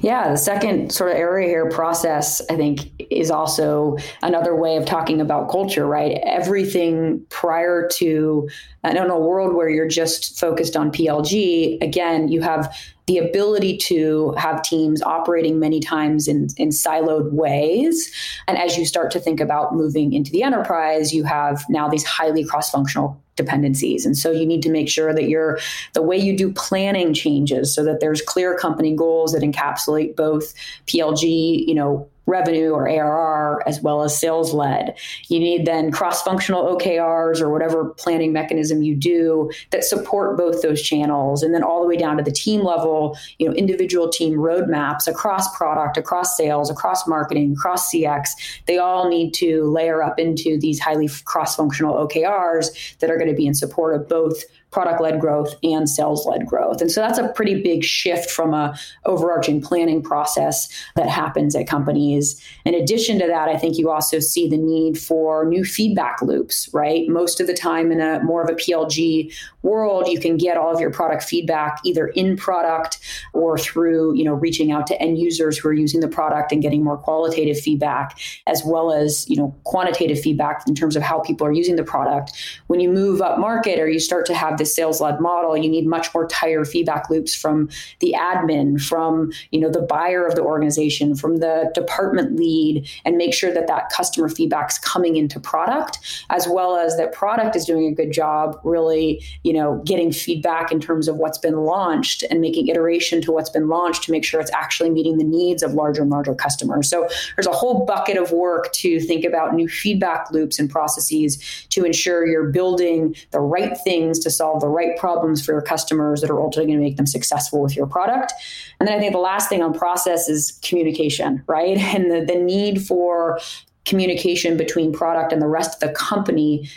Yeah, 0.00 0.30
the 0.30 0.36
second 0.36 0.92
sort 0.92 1.12
of 1.12 1.16
area 1.16 1.48
here, 1.48 1.68
process, 1.68 2.42
I 2.50 2.56
think, 2.56 2.90
is 3.10 3.30
also 3.30 3.96
another 4.22 4.56
way 4.56 4.76
of 4.76 4.84
talking 4.84 5.20
about 5.20 5.48
culture, 5.48 5.86
right? 5.86 6.18
Everything 6.24 7.24
prior 7.28 7.88
to, 7.94 8.48
I 8.82 8.92
don't 8.92 9.08
know, 9.08 9.16
a 9.16 9.26
world 9.26 9.54
where 9.54 9.68
you're 9.68 9.88
just 9.88 10.38
focused 10.38 10.76
on 10.76 10.90
PLG, 10.90 11.80
again, 11.82 12.28
you 12.28 12.40
have 12.40 12.76
the 13.10 13.18
ability 13.18 13.76
to 13.76 14.30
have 14.38 14.62
teams 14.62 15.02
operating 15.02 15.58
many 15.58 15.80
times 15.80 16.28
in, 16.28 16.46
in 16.56 16.68
siloed 16.68 17.32
ways. 17.32 18.14
And 18.46 18.56
as 18.56 18.78
you 18.78 18.86
start 18.86 19.10
to 19.10 19.18
think 19.18 19.40
about 19.40 19.74
moving 19.74 20.12
into 20.12 20.30
the 20.30 20.44
enterprise, 20.44 21.12
you 21.12 21.24
have 21.24 21.64
now 21.68 21.88
these 21.88 22.04
highly 22.04 22.44
cross 22.44 22.70
functional 22.70 23.20
dependencies. 23.34 24.06
And 24.06 24.16
so 24.16 24.30
you 24.30 24.46
need 24.46 24.62
to 24.62 24.70
make 24.70 24.88
sure 24.88 25.12
that 25.12 25.28
you're 25.28 25.58
the 25.94 26.02
way 26.02 26.16
you 26.16 26.36
do 26.36 26.52
planning 26.52 27.12
changes 27.12 27.74
so 27.74 27.82
that 27.82 27.98
there's 27.98 28.22
clear 28.22 28.56
company 28.56 28.94
goals 28.94 29.32
that 29.32 29.42
encapsulate 29.42 30.14
both 30.14 30.54
PLG, 30.86 31.66
you 31.66 31.74
know, 31.74 32.08
revenue 32.26 32.70
or 32.70 32.88
ARR 32.88 33.62
as 33.66 33.80
well 33.80 34.02
as 34.02 34.18
sales 34.18 34.54
led. 34.54 34.96
You 35.28 35.40
need 35.40 35.66
then 35.66 35.90
cross 35.90 36.22
functional 36.22 36.76
OKRs 36.76 37.40
or 37.40 37.50
whatever 37.50 37.90
planning 37.90 38.32
mechanism 38.32 38.82
you 38.82 38.94
do 38.94 39.50
that 39.70 39.84
support 39.84 40.36
both 40.36 40.62
those 40.62 40.80
channels. 40.80 41.42
And 41.42 41.54
then 41.54 41.62
all 41.62 41.82
the 41.82 41.88
way 41.88 41.96
down 41.96 42.16
to 42.16 42.22
the 42.22 42.30
team 42.30 42.62
level, 42.62 43.16
you 43.38 43.48
know, 43.48 43.54
individual 43.54 44.08
team 44.08 44.34
roadmaps 44.34 45.06
across 45.06 45.54
product, 45.56 45.96
across 45.96 46.36
sales, 46.36 46.70
across 46.70 47.06
marketing, 47.06 47.52
across 47.52 47.92
CX. 47.92 48.28
They 48.66 48.78
all 48.78 49.08
need 49.08 49.34
to 49.34 49.64
layer 49.64 50.02
up 50.02 50.18
into 50.18 50.58
these 50.58 50.78
highly 50.78 51.08
cross 51.24 51.56
functional 51.56 51.94
OKRs 52.06 52.98
that 52.98 53.10
are 53.10 53.16
going 53.16 53.30
to 53.30 53.36
be 53.36 53.46
in 53.46 53.54
support 53.54 53.94
of 53.94 54.08
both 54.08 54.44
product 54.70 55.00
led 55.00 55.20
growth 55.20 55.54
and 55.62 55.88
sales 55.88 56.26
led 56.26 56.46
growth. 56.46 56.80
And 56.80 56.90
so 56.90 57.00
that's 57.00 57.18
a 57.18 57.28
pretty 57.28 57.60
big 57.60 57.84
shift 57.84 58.30
from 58.30 58.54
a 58.54 58.78
overarching 59.04 59.60
planning 59.60 60.02
process 60.02 60.68
that 60.96 61.08
happens 61.08 61.56
at 61.56 61.66
companies. 61.66 62.40
In 62.64 62.74
addition 62.74 63.18
to 63.18 63.26
that, 63.26 63.48
I 63.48 63.56
think 63.56 63.78
you 63.78 63.90
also 63.90 64.20
see 64.20 64.48
the 64.48 64.56
need 64.56 64.98
for 64.98 65.44
new 65.44 65.64
feedback 65.64 66.22
loops, 66.22 66.68
right? 66.72 67.08
Most 67.08 67.40
of 67.40 67.46
the 67.46 67.54
time 67.54 67.90
in 67.90 68.00
a 68.00 68.22
more 68.22 68.42
of 68.42 68.48
a 68.48 68.54
PLG 68.54 69.34
world, 69.62 70.08
you 70.08 70.20
can 70.20 70.36
get 70.36 70.56
all 70.56 70.72
of 70.72 70.80
your 70.80 70.90
product 70.90 71.22
feedback 71.24 71.78
either 71.84 72.08
in 72.08 72.36
product 72.36 72.98
or 73.32 73.58
through, 73.58 74.14
you 74.14 74.24
know, 74.24 74.34
reaching 74.34 74.70
out 74.72 74.86
to 74.86 75.00
end 75.00 75.18
users 75.18 75.58
who 75.58 75.68
are 75.68 75.72
using 75.72 76.00
the 76.00 76.08
product 76.08 76.52
and 76.52 76.62
getting 76.62 76.82
more 76.82 76.96
qualitative 76.96 77.58
feedback 77.58 78.18
as 78.46 78.62
well 78.64 78.92
as, 78.92 79.28
you 79.28 79.36
know, 79.36 79.54
quantitative 79.64 80.20
feedback 80.20 80.62
in 80.66 80.74
terms 80.74 80.96
of 80.96 81.02
how 81.02 81.20
people 81.20 81.46
are 81.46 81.52
using 81.52 81.76
the 81.76 81.84
product. 81.84 82.32
When 82.68 82.80
you 82.80 82.90
move 82.90 83.20
up 83.20 83.38
market 83.38 83.78
or 83.78 83.88
you 83.88 83.98
start 83.98 84.26
to 84.26 84.34
have 84.34 84.59
this 84.60 84.76
sales 84.76 85.00
led 85.00 85.20
model, 85.20 85.56
you 85.56 85.68
need 85.68 85.86
much 85.86 86.12
more 86.14 86.28
tighter 86.28 86.64
feedback 86.64 87.10
loops 87.10 87.34
from 87.34 87.68
the 87.98 88.14
admin, 88.16 88.80
from 88.80 89.32
you 89.50 89.58
know 89.58 89.70
the 89.70 89.82
buyer 89.82 90.24
of 90.24 90.36
the 90.36 90.42
organization, 90.42 91.16
from 91.16 91.38
the 91.38 91.70
department 91.74 92.36
lead, 92.36 92.88
and 93.04 93.16
make 93.16 93.34
sure 93.34 93.52
that 93.52 93.66
that 93.66 93.90
customer 93.90 94.28
feedback 94.28 94.70
is 94.70 94.78
coming 94.78 95.16
into 95.16 95.40
product, 95.40 95.98
as 96.30 96.46
well 96.46 96.76
as 96.76 96.96
that 96.96 97.12
product 97.12 97.56
is 97.56 97.64
doing 97.64 97.86
a 97.86 97.92
good 97.92 98.12
job, 98.12 98.60
really 98.62 99.24
you 99.42 99.52
know 99.52 99.82
getting 99.84 100.12
feedback 100.12 100.70
in 100.70 100.78
terms 100.78 101.08
of 101.08 101.16
what's 101.16 101.38
been 101.38 101.56
launched 101.56 102.22
and 102.30 102.40
making 102.40 102.68
iteration 102.68 103.20
to 103.22 103.32
what's 103.32 103.50
been 103.50 103.68
launched 103.68 104.04
to 104.04 104.12
make 104.12 104.24
sure 104.24 104.40
it's 104.40 104.52
actually 104.52 104.90
meeting 104.90 105.16
the 105.16 105.24
needs 105.24 105.62
of 105.62 105.72
larger 105.72 106.02
and 106.02 106.10
larger 106.10 106.34
customers. 106.34 106.88
So 106.88 107.08
there's 107.34 107.46
a 107.46 107.52
whole 107.52 107.86
bucket 107.86 108.18
of 108.18 108.30
work 108.30 108.70
to 108.74 109.00
think 109.00 109.24
about 109.24 109.54
new 109.54 109.68
feedback 109.68 110.30
loops 110.30 110.58
and 110.58 110.68
processes 110.68 111.38
to 111.70 111.84
ensure 111.84 112.26
you're 112.26 112.50
building 112.50 113.16
the 113.30 113.40
right 113.40 113.76
things 113.78 114.18
to 114.20 114.30
solve 114.30 114.49
solve 114.50 114.60
the 114.60 114.68
right 114.68 114.96
problems 114.96 115.44
for 115.44 115.52
your 115.52 115.62
customers 115.62 116.20
that 116.20 116.30
are 116.30 116.40
ultimately 116.40 116.72
going 116.72 116.78
to 116.78 116.84
make 116.84 116.96
them 116.96 117.06
successful 117.06 117.60
with 117.60 117.76
your 117.76 117.86
product. 117.86 118.32
And 118.78 118.88
then 118.88 118.96
I 118.96 119.00
think 119.00 119.12
the 119.12 119.18
last 119.18 119.48
thing 119.48 119.62
on 119.62 119.72
process 119.72 120.28
is 120.28 120.58
communication, 120.62 121.42
right? 121.46 121.78
And 121.90 122.10
the, 122.10 122.24
the 122.24 122.38
need 122.38 122.86
for 122.86 123.40
communication 123.84 124.56
between 124.56 124.92
product 124.92 125.32
and 125.32 125.42
the 125.42 125.48
rest 125.48 125.74
of 125.74 125.80
the 125.80 125.94
company 125.94 126.68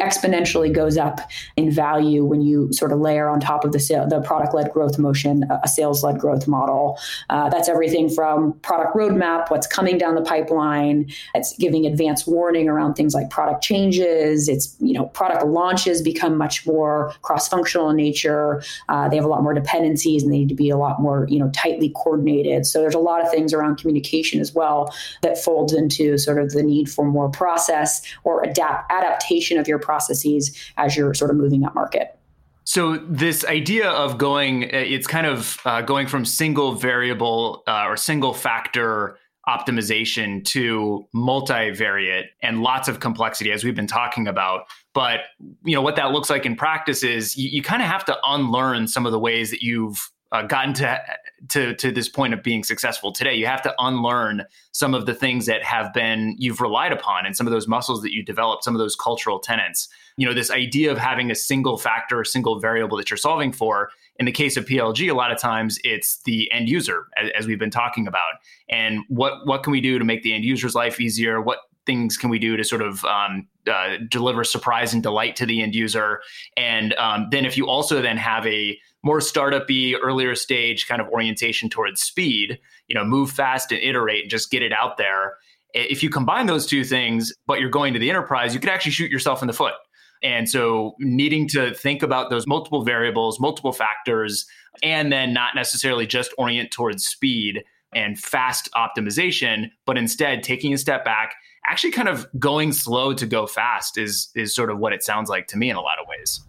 exponentially 0.00 0.72
goes 0.72 0.96
up 0.96 1.20
in 1.56 1.70
value 1.70 2.24
when 2.24 2.40
you 2.40 2.72
sort 2.72 2.92
of 2.92 3.00
layer 3.00 3.28
on 3.28 3.40
top 3.40 3.64
of 3.64 3.72
the 3.72 3.78
sale, 3.78 4.06
the 4.08 4.20
product 4.20 4.54
led 4.54 4.70
growth 4.72 4.98
motion, 4.98 5.44
a 5.62 5.68
sales 5.68 6.02
led 6.02 6.18
growth 6.18 6.48
model. 6.48 6.98
Uh, 7.28 7.48
that's 7.48 7.68
everything 7.68 8.08
from 8.08 8.52
product 8.60 8.94
roadmap, 8.96 9.50
what's 9.50 9.66
coming 9.66 9.98
down 9.98 10.14
the 10.14 10.22
pipeline. 10.22 11.10
It's 11.34 11.56
giving 11.56 11.86
advance 11.86 12.26
warning 12.26 12.68
around 12.68 12.94
things 12.94 13.14
like 13.14 13.30
product 13.30 13.62
changes. 13.62 14.48
It's 14.48 14.76
you 14.80 14.94
know 14.94 15.06
product 15.06 15.44
launches 15.46 16.02
become 16.02 16.36
much 16.36 16.66
more 16.66 17.12
cross 17.22 17.48
functional 17.48 17.90
in 17.90 17.96
nature. 17.96 18.62
Uh, 18.88 19.08
they 19.08 19.16
have 19.16 19.24
a 19.24 19.28
lot 19.28 19.42
more 19.42 19.54
dependencies 19.54 20.22
and 20.22 20.32
they 20.32 20.38
need 20.38 20.48
to 20.48 20.54
be 20.54 20.70
a 20.70 20.76
lot 20.76 21.00
more 21.00 21.26
you 21.28 21.38
know 21.38 21.50
tightly 21.50 21.90
coordinated. 21.90 22.66
So 22.66 22.80
there's 22.80 22.94
a 22.94 22.98
lot 22.98 23.22
of 23.22 23.30
things 23.30 23.52
around 23.52 23.76
communication 23.76 24.40
as 24.40 24.54
well 24.54 24.94
that 25.22 25.38
folds 25.38 25.72
into 25.72 26.18
sort 26.18 26.38
of 26.38 26.50
the 26.52 26.62
need 26.62 26.90
for 26.90 27.04
more 27.04 27.28
process 27.28 28.02
or 28.24 28.42
adapt 28.42 28.90
adaptation 28.90 29.58
of 29.58 29.68
your 29.68 29.78
processes 29.90 30.56
as 30.76 30.96
you're 30.96 31.14
sort 31.14 31.32
of 31.32 31.36
moving 31.36 31.64
up 31.64 31.74
market. 31.74 32.16
So 32.62 32.98
this 33.08 33.44
idea 33.44 33.90
of 33.90 34.18
going, 34.18 34.62
it's 34.62 35.08
kind 35.08 35.26
of 35.26 35.58
uh, 35.64 35.82
going 35.82 36.06
from 36.06 36.24
single 36.24 36.72
variable 36.72 37.64
uh, 37.66 37.86
or 37.88 37.96
single 37.96 38.32
factor 38.32 39.18
optimization 39.48 40.44
to 40.44 41.04
multivariate 41.12 42.26
and 42.40 42.62
lots 42.62 42.86
of 42.86 43.00
complexity 43.00 43.50
as 43.50 43.64
we've 43.64 43.74
been 43.74 43.86
talking 43.86 44.28
about 44.28 44.66
but 44.92 45.20
you 45.64 45.74
know 45.74 45.80
what 45.80 45.96
that 45.96 46.12
looks 46.12 46.28
like 46.28 46.44
in 46.44 46.54
practice 46.54 47.02
is 47.02 47.36
you, 47.38 47.48
you 47.48 47.62
kind 47.62 47.80
of 47.80 47.88
have 47.88 48.04
to 48.04 48.16
unlearn 48.26 48.86
some 48.86 49.06
of 49.06 49.12
the 49.12 49.18
ways 49.18 49.50
that 49.50 49.62
you've 49.62 50.10
uh, 50.32 50.42
gotten 50.42 50.72
to, 50.72 51.02
to 51.48 51.74
to 51.74 51.90
this 51.90 52.08
point 52.08 52.32
of 52.32 52.42
being 52.42 52.62
successful 52.62 53.12
today 53.12 53.34
you 53.34 53.46
have 53.46 53.62
to 53.62 53.74
unlearn 53.78 54.44
some 54.72 54.94
of 54.94 55.06
the 55.06 55.14
things 55.14 55.46
that 55.46 55.62
have 55.62 55.92
been 55.92 56.36
you've 56.38 56.60
relied 56.60 56.92
upon 56.92 57.26
and 57.26 57.36
some 57.36 57.46
of 57.46 57.50
those 57.52 57.66
muscles 57.66 58.02
that 58.02 58.12
you 58.12 58.22
developed 58.22 58.64
some 58.64 58.74
of 58.74 58.78
those 58.78 58.94
cultural 58.94 59.38
tenets. 59.38 59.88
You 60.16 60.26
know 60.26 60.34
this 60.34 60.50
idea 60.50 60.92
of 60.92 60.98
having 60.98 61.30
a 61.30 61.34
single 61.34 61.76
factor 61.76 62.20
a 62.20 62.26
single 62.26 62.60
variable 62.60 62.96
that 62.98 63.10
you're 63.10 63.16
solving 63.16 63.52
for 63.52 63.90
in 64.16 64.26
the 64.26 64.32
case 64.32 64.56
of 64.56 64.66
plg 64.66 65.10
a 65.10 65.14
lot 65.14 65.32
of 65.32 65.38
times 65.38 65.78
it's 65.82 66.22
the 66.22 66.50
end 66.52 66.68
user 66.68 67.06
as, 67.16 67.30
as 67.36 67.46
we've 67.46 67.58
been 67.58 67.70
talking 67.70 68.06
about. 68.06 68.32
And 68.68 69.00
what 69.08 69.46
what 69.46 69.62
can 69.62 69.72
we 69.72 69.80
do 69.80 69.98
to 69.98 70.04
make 70.04 70.22
the 70.22 70.34
end 70.34 70.44
user's 70.44 70.74
life 70.74 71.00
easier? 71.00 71.40
What 71.40 71.58
things 71.86 72.16
can 72.16 72.30
we 72.30 72.38
do 72.38 72.56
to 72.56 72.62
sort 72.62 72.82
of 72.82 73.04
um, 73.06 73.48
uh, 73.70 73.96
deliver 74.08 74.44
surprise 74.44 74.92
and 74.92 75.02
delight 75.02 75.34
to 75.36 75.46
the 75.46 75.62
end 75.62 75.74
user? 75.74 76.20
And 76.56 76.94
um, 76.94 77.28
then 77.30 77.44
if 77.44 77.56
you 77.56 77.66
also 77.66 78.00
then 78.00 78.16
have 78.16 78.46
a 78.46 78.78
more 79.02 79.18
startupy, 79.20 79.94
earlier 80.00 80.34
stage 80.34 80.86
kind 80.86 81.00
of 81.00 81.08
orientation 81.08 81.68
towards 81.68 82.02
speed. 82.02 82.58
You 82.88 82.94
know, 82.94 83.04
move 83.04 83.30
fast 83.30 83.72
and 83.72 83.80
iterate 83.80 84.22
and 84.22 84.30
just 84.30 84.50
get 84.50 84.62
it 84.62 84.72
out 84.72 84.96
there. 84.96 85.36
If 85.72 86.02
you 86.02 86.10
combine 86.10 86.46
those 86.46 86.66
two 86.66 86.84
things, 86.84 87.32
but 87.46 87.60
you're 87.60 87.70
going 87.70 87.92
to 87.94 88.00
the 88.00 88.10
enterprise, 88.10 88.54
you 88.54 88.60
could 88.60 88.70
actually 88.70 88.92
shoot 88.92 89.10
yourself 89.10 89.42
in 89.42 89.46
the 89.46 89.52
foot. 89.52 89.74
And 90.22 90.48
so, 90.50 90.96
needing 90.98 91.48
to 91.48 91.72
think 91.72 92.02
about 92.02 92.28
those 92.28 92.46
multiple 92.46 92.84
variables, 92.84 93.40
multiple 93.40 93.72
factors, 93.72 94.46
and 94.82 95.10
then 95.10 95.32
not 95.32 95.54
necessarily 95.54 96.06
just 96.06 96.34
orient 96.36 96.70
towards 96.70 97.06
speed 97.06 97.64
and 97.94 98.18
fast 98.18 98.68
optimization, 98.74 99.70
but 99.86 99.96
instead 99.96 100.42
taking 100.42 100.74
a 100.74 100.78
step 100.78 101.04
back, 101.04 101.34
actually 101.66 101.90
kind 101.90 102.08
of 102.08 102.26
going 102.38 102.72
slow 102.72 103.14
to 103.14 103.26
go 103.26 103.46
fast 103.46 103.98
is 103.98 104.30
is 104.34 104.54
sort 104.54 104.70
of 104.70 104.78
what 104.78 104.92
it 104.92 105.02
sounds 105.02 105.28
like 105.30 105.46
to 105.48 105.56
me 105.56 105.70
in 105.70 105.76
a 105.76 105.80
lot 105.80 105.98
of 106.00 106.06
ways. 106.06 106.40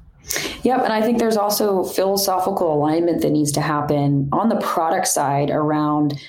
Yep. 0.64 0.84
And 0.84 0.94
I 0.94 1.02
think 1.02 1.20
there's 1.20 1.38
also 1.38 1.84
philosophical 1.84 2.74
alignment 2.74 3.22
that 3.22 3.32
needs 3.32 3.52
to 3.54 3.62
happen 3.62 4.30
on 4.32 4.50
the 4.50 4.58
product 4.58 5.08
side 5.08 5.50
around 5.50 6.20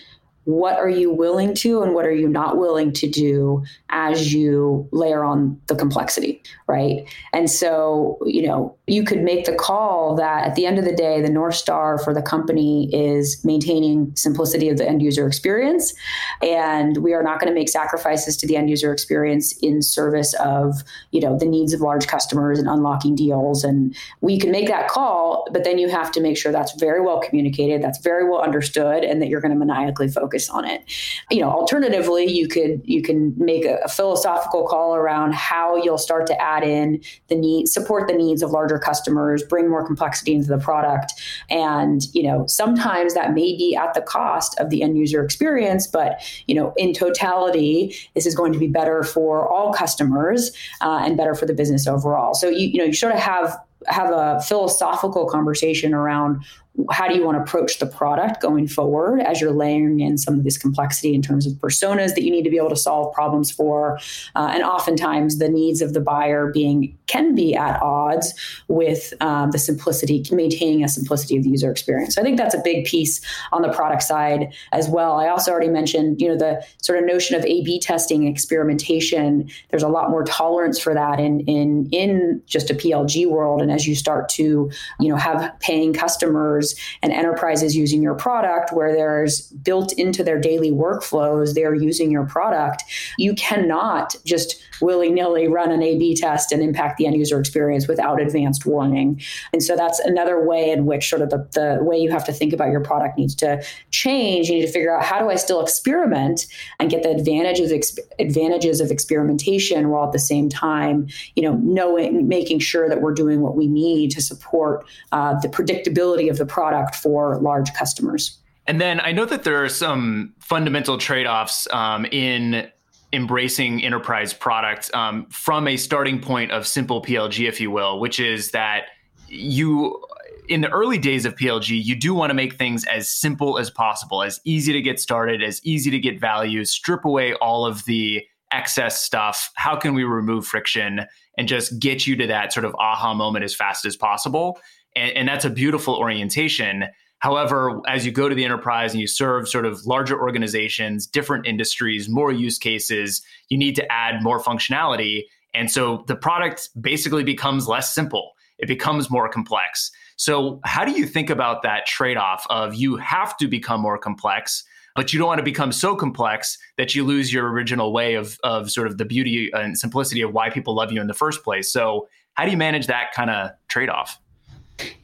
what 0.44 0.76
are 0.76 0.88
you 0.88 1.12
willing 1.12 1.54
to 1.54 1.82
and 1.82 1.94
what 1.94 2.04
are 2.04 2.14
you 2.14 2.28
not 2.28 2.56
willing 2.56 2.92
to 2.92 3.08
do 3.08 3.62
as 3.90 4.34
you 4.34 4.88
layer 4.90 5.22
on 5.22 5.60
the 5.68 5.76
complexity 5.76 6.42
right 6.66 7.04
and 7.32 7.48
so 7.48 8.18
you 8.26 8.42
know 8.42 8.74
you 8.86 9.04
could 9.04 9.22
make 9.22 9.44
the 9.44 9.54
call 9.54 10.16
that 10.16 10.46
at 10.46 10.54
the 10.54 10.66
end 10.66 10.78
of 10.78 10.84
the 10.84 10.94
day 10.94 11.20
the 11.20 11.30
north 11.30 11.54
star 11.54 11.98
for 11.98 12.12
the 12.12 12.22
company 12.22 12.90
is 12.92 13.42
maintaining 13.44 14.14
simplicity 14.16 14.68
of 14.68 14.78
the 14.78 14.88
end 14.88 15.00
user 15.02 15.26
experience 15.26 15.94
and 16.42 16.98
we 16.98 17.12
are 17.14 17.22
not 17.22 17.40
going 17.40 17.48
to 17.48 17.54
make 17.54 17.68
sacrifices 17.68 18.36
to 18.36 18.46
the 18.46 18.56
end 18.56 18.68
user 18.68 18.92
experience 18.92 19.56
in 19.58 19.82
service 19.82 20.34
of 20.34 20.82
you 21.12 21.20
know 21.20 21.38
the 21.38 21.46
needs 21.46 21.72
of 21.72 21.80
large 21.80 22.06
customers 22.06 22.58
and 22.58 22.68
unlocking 22.68 23.14
deals 23.14 23.62
and 23.64 23.94
we 24.20 24.38
can 24.38 24.50
make 24.50 24.66
that 24.66 24.88
call 24.88 25.46
but 25.52 25.64
then 25.64 25.78
you 25.78 25.88
have 25.88 26.10
to 26.10 26.20
make 26.20 26.36
sure 26.36 26.50
that's 26.50 26.78
very 26.80 27.00
well 27.00 27.20
communicated 27.20 27.82
that's 27.82 27.98
very 27.98 28.28
well 28.28 28.42
understood 28.42 29.04
and 29.04 29.20
that 29.22 29.28
you're 29.28 29.40
going 29.40 29.52
to 29.52 29.58
maniacally 29.58 30.08
focus 30.08 30.48
on 30.50 30.64
it. 30.64 30.82
You 31.30 31.40
know, 31.40 31.50
alternatively, 31.50 32.30
you 32.30 32.48
could 32.48 32.82
you 32.84 33.02
can 33.02 33.34
make 33.36 33.64
a, 33.64 33.78
a 33.84 33.88
philosophical 33.88 34.66
call 34.66 34.94
around 34.94 35.34
how 35.34 35.76
you'll 35.76 35.98
start 35.98 36.26
to 36.26 36.40
add 36.40 36.64
in 36.64 37.02
the 37.28 37.36
need, 37.36 37.68
support 37.68 38.08
the 38.08 38.14
needs 38.14 38.42
of 38.42 38.50
larger 38.50 38.78
customers, 38.82 39.42
bring 39.42 39.70
more 39.70 39.86
complexity 39.86 40.34
into 40.34 40.48
the 40.48 40.58
product, 40.58 41.12
and 41.48 42.02
you 42.12 42.22
know, 42.22 42.46
sometimes 42.46 43.14
that 43.14 43.32
may 43.32 43.56
be 43.56 43.76
at 43.76 43.94
the 43.94 44.02
cost 44.02 44.58
of 44.58 44.70
the 44.70 44.82
end 44.82 44.98
user 44.98 45.24
experience, 45.24 45.86
but 45.86 46.20
you 46.46 46.54
know, 46.54 46.72
in 46.76 46.92
totality, 46.92 47.94
this 48.14 48.26
is 48.26 48.34
going 48.34 48.52
to 48.52 48.58
be 48.58 48.68
better 48.68 49.02
for 49.02 49.48
all 49.48 49.72
customers 49.72 50.50
uh, 50.80 51.00
and 51.04 51.16
better 51.16 51.34
for 51.34 51.46
the 51.46 51.54
business 51.54 51.86
overall. 51.86 52.34
So 52.34 52.48
you 52.48 52.68
you 52.68 52.78
know, 52.78 52.84
you 52.84 52.94
sort 52.94 53.14
of 53.14 53.20
have 53.20 53.56
have 53.86 54.10
a 54.10 54.40
philosophical 54.42 55.26
conversation 55.26 55.94
around 55.94 56.44
how 56.90 57.06
do 57.06 57.14
you 57.14 57.24
want 57.24 57.36
to 57.36 57.42
approach 57.42 57.78
the 57.78 57.86
product 57.86 58.40
going 58.40 58.66
forward 58.66 59.20
as 59.20 59.40
you're 59.40 59.52
layering 59.52 60.00
in 60.00 60.16
some 60.16 60.34
of 60.34 60.44
this 60.44 60.56
complexity 60.56 61.14
in 61.14 61.20
terms 61.20 61.46
of 61.46 61.52
personas 61.54 62.14
that 62.14 62.22
you 62.22 62.30
need 62.30 62.44
to 62.44 62.50
be 62.50 62.56
able 62.56 62.70
to 62.70 62.76
solve 62.76 63.12
problems 63.12 63.50
for 63.50 63.98
uh, 64.34 64.50
and 64.52 64.62
oftentimes 64.62 65.38
the 65.38 65.48
needs 65.48 65.82
of 65.82 65.92
the 65.92 66.00
buyer 66.00 66.50
being 66.50 66.96
can 67.06 67.34
be 67.34 67.54
at 67.54 67.80
odds 67.82 68.32
with 68.68 69.12
um, 69.20 69.50
the 69.50 69.58
simplicity, 69.58 70.24
maintaining 70.32 70.82
a 70.82 70.88
simplicity 70.88 71.36
of 71.36 71.42
the 71.42 71.50
user 71.50 71.70
experience. 71.70 72.14
So 72.14 72.22
I 72.22 72.24
think 72.24 72.38
that's 72.38 72.54
a 72.54 72.62
big 72.64 72.86
piece 72.86 73.20
on 73.52 73.60
the 73.60 73.70
product 73.70 74.02
side 74.02 74.54
as 74.72 74.88
well. 74.88 75.20
I 75.20 75.28
also 75.28 75.50
already 75.50 75.68
mentioned, 75.68 76.22
you 76.22 76.28
know, 76.28 76.36
the 76.36 76.64
sort 76.80 76.98
of 76.98 77.04
notion 77.04 77.36
of 77.36 77.44
A/B 77.44 77.80
testing, 77.80 78.26
experimentation. 78.26 79.50
There's 79.70 79.82
a 79.82 79.88
lot 79.88 80.08
more 80.08 80.24
tolerance 80.24 80.78
for 80.78 80.94
that 80.94 81.20
in 81.20 81.40
in 81.40 81.88
in 81.92 82.42
just 82.46 82.70
a 82.70 82.74
PLG 82.74 83.26
world, 83.28 83.60
and 83.60 83.70
as 83.70 83.86
you 83.86 83.94
start 83.94 84.30
to, 84.30 84.70
you 85.00 85.08
know, 85.08 85.16
have 85.16 85.52
paying 85.60 85.92
customers 85.92 86.61
and 87.02 87.12
enterprises 87.12 87.76
using 87.76 88.02
your 88.02 88.14
product, 88.14 88.72
where 88.72 88.92
there's 88.92 89.34
built 89.68 89.92
into 89.94 90.22
their 90.24 90.40
daily 90.40 90.70
workflows, 90.70 91.54
they're 91.54 91.74
using 91.74 92.10
your 92.10 92.26
product. 92.26 92.84
You 93.18 93.34
cannot 93.34 94.16
just 94.24 94.62
willy 94.80 95.10
nilly 95.10 95.46
run 95.46 95.70
an 95.70 95.82
A 95.82 95.96
B 95.98 96.16
test 96.16 96.52
and 96.52 96.60
impact 96.62 96.98
the 96.98 97.06
end 97.06 97.16
user 97.16 97.38
experience 97.38 97.86
without 97.86 98.20
advanced 98.20 98.66
warning. 98.66 99.20
And 99.52 99.62
so 99.62 99.76
that's 99.76 100.00
another 100.00 100.44
way 100.44 100.70
in 100.70 100.86
which 100.86 101.08
sort 101.08 101.22
of 101.22 101.30
the, 101.30 101.48
the 101.52 101.78
way 101.82 101.96
you 101.96 102.10
have 102.10 102.24
to 102.24 102.32
think 102.32 102.52
about 102.52 102.70
your 102.70 102.80
product 102.80 103.16
needs 103.16 103.34
to 103.36 103.62
change. 103.90 104.48
You 104.48 104.56
need 104.56 104.66
to 104.66 104.72
figure 104.72 104.96
out 104.96 105.04
how 105.04 105.20
do 105.20 105.30
I 105.30 105.36
still 105.36 105.62
experiment 105.62 106.46
and 106.80 106.90
get 106.90 107.02
the 107.02 107.10
advantages 107.10 107.70
exp- 107.70 108.00
advantages 108.18 108.80
of 108.80 108.90
experimentation 108.90 109.88
while 109.90 110.06
at 110.06 110.12
the 110.12 110.18
same 110.18 110.48
time, 110.48 111.06
you 111.36 111.42
know, 111.42 111.54
knowing 111.62 112.26
making 112.26 112.58
sure 112.58 112.88
that 112.88 113.00
we're 113.00 113.14
doing 113.14 113.40
what 113.40 113.54
we 113.56 113.66
need 113.66 114.10
to 114.12 114.20
support 114.20 114.84
uh, 115.12 115.38
the 115.40 115.48
predictability 115.48 116.28
of 116.30 116.38
the 116.38 116.46
product 116.52 116.94
for 116.94 117.38
large 117.40 117.72
customers. 117.74 118.38
And 118.66 118.80
then 118.80 119.00
I 119.00 119.10
know 119.12 119.24
that 119.24 119.42
there 119.42 119.62
are 119.64 119.68
some 119.68 120.34
fundamental 120.38 120.98
trade 120.98 121.26
offs 121.26 121.66
um, 121.72 122.04
in 122.06 122.70
embracing 123.12 123.84
enterprise 123.84 124.32
product 124.32 124.94
um, 124.94 125.26
from 125.26 125.66
a 125.66 125.76
starting 125.76 126.20
point 126.20 126.52
of 126.52 126.66
simple 126.66 127.02
PLG, 127.02 127.48
if 127.48 127.60
you 127.60 127.70
will, 127.70 127.98
which 128.00 128.20
is 128.20 128.52
that 128.52 128.84
you 129.28 130.00
in 130.48 130.60
the 130.60 130.68
early 130.70 130.98
days 130.98 131.24
of 131.24 131.34
PLG, 131.36 131.82
you 131.82 131.94
do 131.94 132.14
want 132.14 132.30
to 132.30 132.34
make 132.34 132.54
things 132.54 132.84
as 132.86 133.08
simple 133.08 133.58
as 133.58 133.70
possible, 133.70 134.22
as 134.22 134.40
easy 134.44 134.72
to 134.72 134.82
get 134.82 134.98
started, 135.00 135.42
as 135.42 135.64
easy 135.64 135.90
to 135.90 135.98
get 135.98 136.20
value, 136.20 136.64
strip 136.64 137.04
away 137.04 137.34
all 137.34 137.64
of 137.64 137.84
the 137.84 138.22
excess 138.50 139.02
stuff. 139.02 139.50
How 139.54 139.76
can 139.76 139.94
we 139.94 140.04
remove 140.04 140.46
friction 140.46 141.06
and 141.38 141.48
just 141.48 141.78
get 141.78 142.06
you 142.06 142.16
to 142.16 142.26
that 142.26 142.52
sort 142.52 142.66
of 142.66 142.74
aha 142.74 143.14
moment 143.14 143.44
as 143.44 143.54
fast 143.54 143.86
as 143.86 143.96
possible? 143.96 144.58
And, 144.96 145.16
and 145.16 145.28
that's 145.28 145.44
a 145.44 145.50
beautiful 145.50 145.94
orientation. 145.94 146.84
However, 147.18 147.80
as 147.86 148.04
you 148.04 148.10
go 148.10 148.28
to 148.28 148.34
the 148.34 148.44
enterprise 148.44 148.92
and 148.92 149.00
you 149.00 149.06
serve 149.06 149.48
sort 149.48 149.64
of 149.64 149.86
larger 149.86 150.20
organizations, 150.20 151.06
different 151.06 151.46
industries, 151.46 152.08
more 152.08 152.32
use 152.32 152.58
cases, 152.58 153.22
you 153.48 153.56
need 153.56 153.76
to 153.76 153.92
add 153.92 154.22
more 154.22 154.40
functionality. 154.40 155.24
And 155.54 155.70
so 155.70 156.04
the 156.08 156.16
product 156.16 156.70
basically 156.80 157.22
becomes 157.22 157.68
less 157.68 157.94
simple, 157.94 158.32
it 158.58 158.66
becomes 158.66 159.10
more 159.10 159.28
complex. 159.28 159.90
So, 160.16 160.60
how 160.64 160.84
do 160.84 160.92
you 160.92 161.06
think 161.06 161.30
about 161.30 161.62
that 161.62 161.86
trade 161.86 162.16
off 162.16 162.46
of 162.50 162.74
you 162.74 162.96
have 162.96 163.36
to 163.38 163.48
become 163.48 163.80
more 163.80 163.98
complex? 163.98 164.64
But 164.94 165.12
you 165.12 165.18
don't 165.18 165.28
want 165.28 165.38
to 165.38 165.44
become 165.44 165.72
so 165.72 165.96
complex 165.96 166.58
that 166.76 166.94
you 166.94 167.02
lose 167.04 167.32
your 167.32 167.50
original 167.50 167.92
way 167.92 168.14
of, 168.14 168.38
of 168.44 168.70
sort 168.70 168.86
of 168.86 168.98
the 168.98 169.06
beauty 169.06 169.50
and 169.54 169.78
simplicity 169.78 170.20
of 170.20 170.32
why 170.32 170.50
people 170.50 170.74
love 170.74 170.92
you 170.92 171.00
in 171.00 171.06
the 171.06 171.14
first 171.14 171.42
place. 171.42 171.72
So, 171.72 172.08
how 172.34 172.44
do 172.44 172.50
you 172.50 172.56
manage 172.56 172.86
that 172.88 173.12
kind 173.14 173.30
of 173.30 173.50
trade 173.68 173.88
off? 173.88 174.18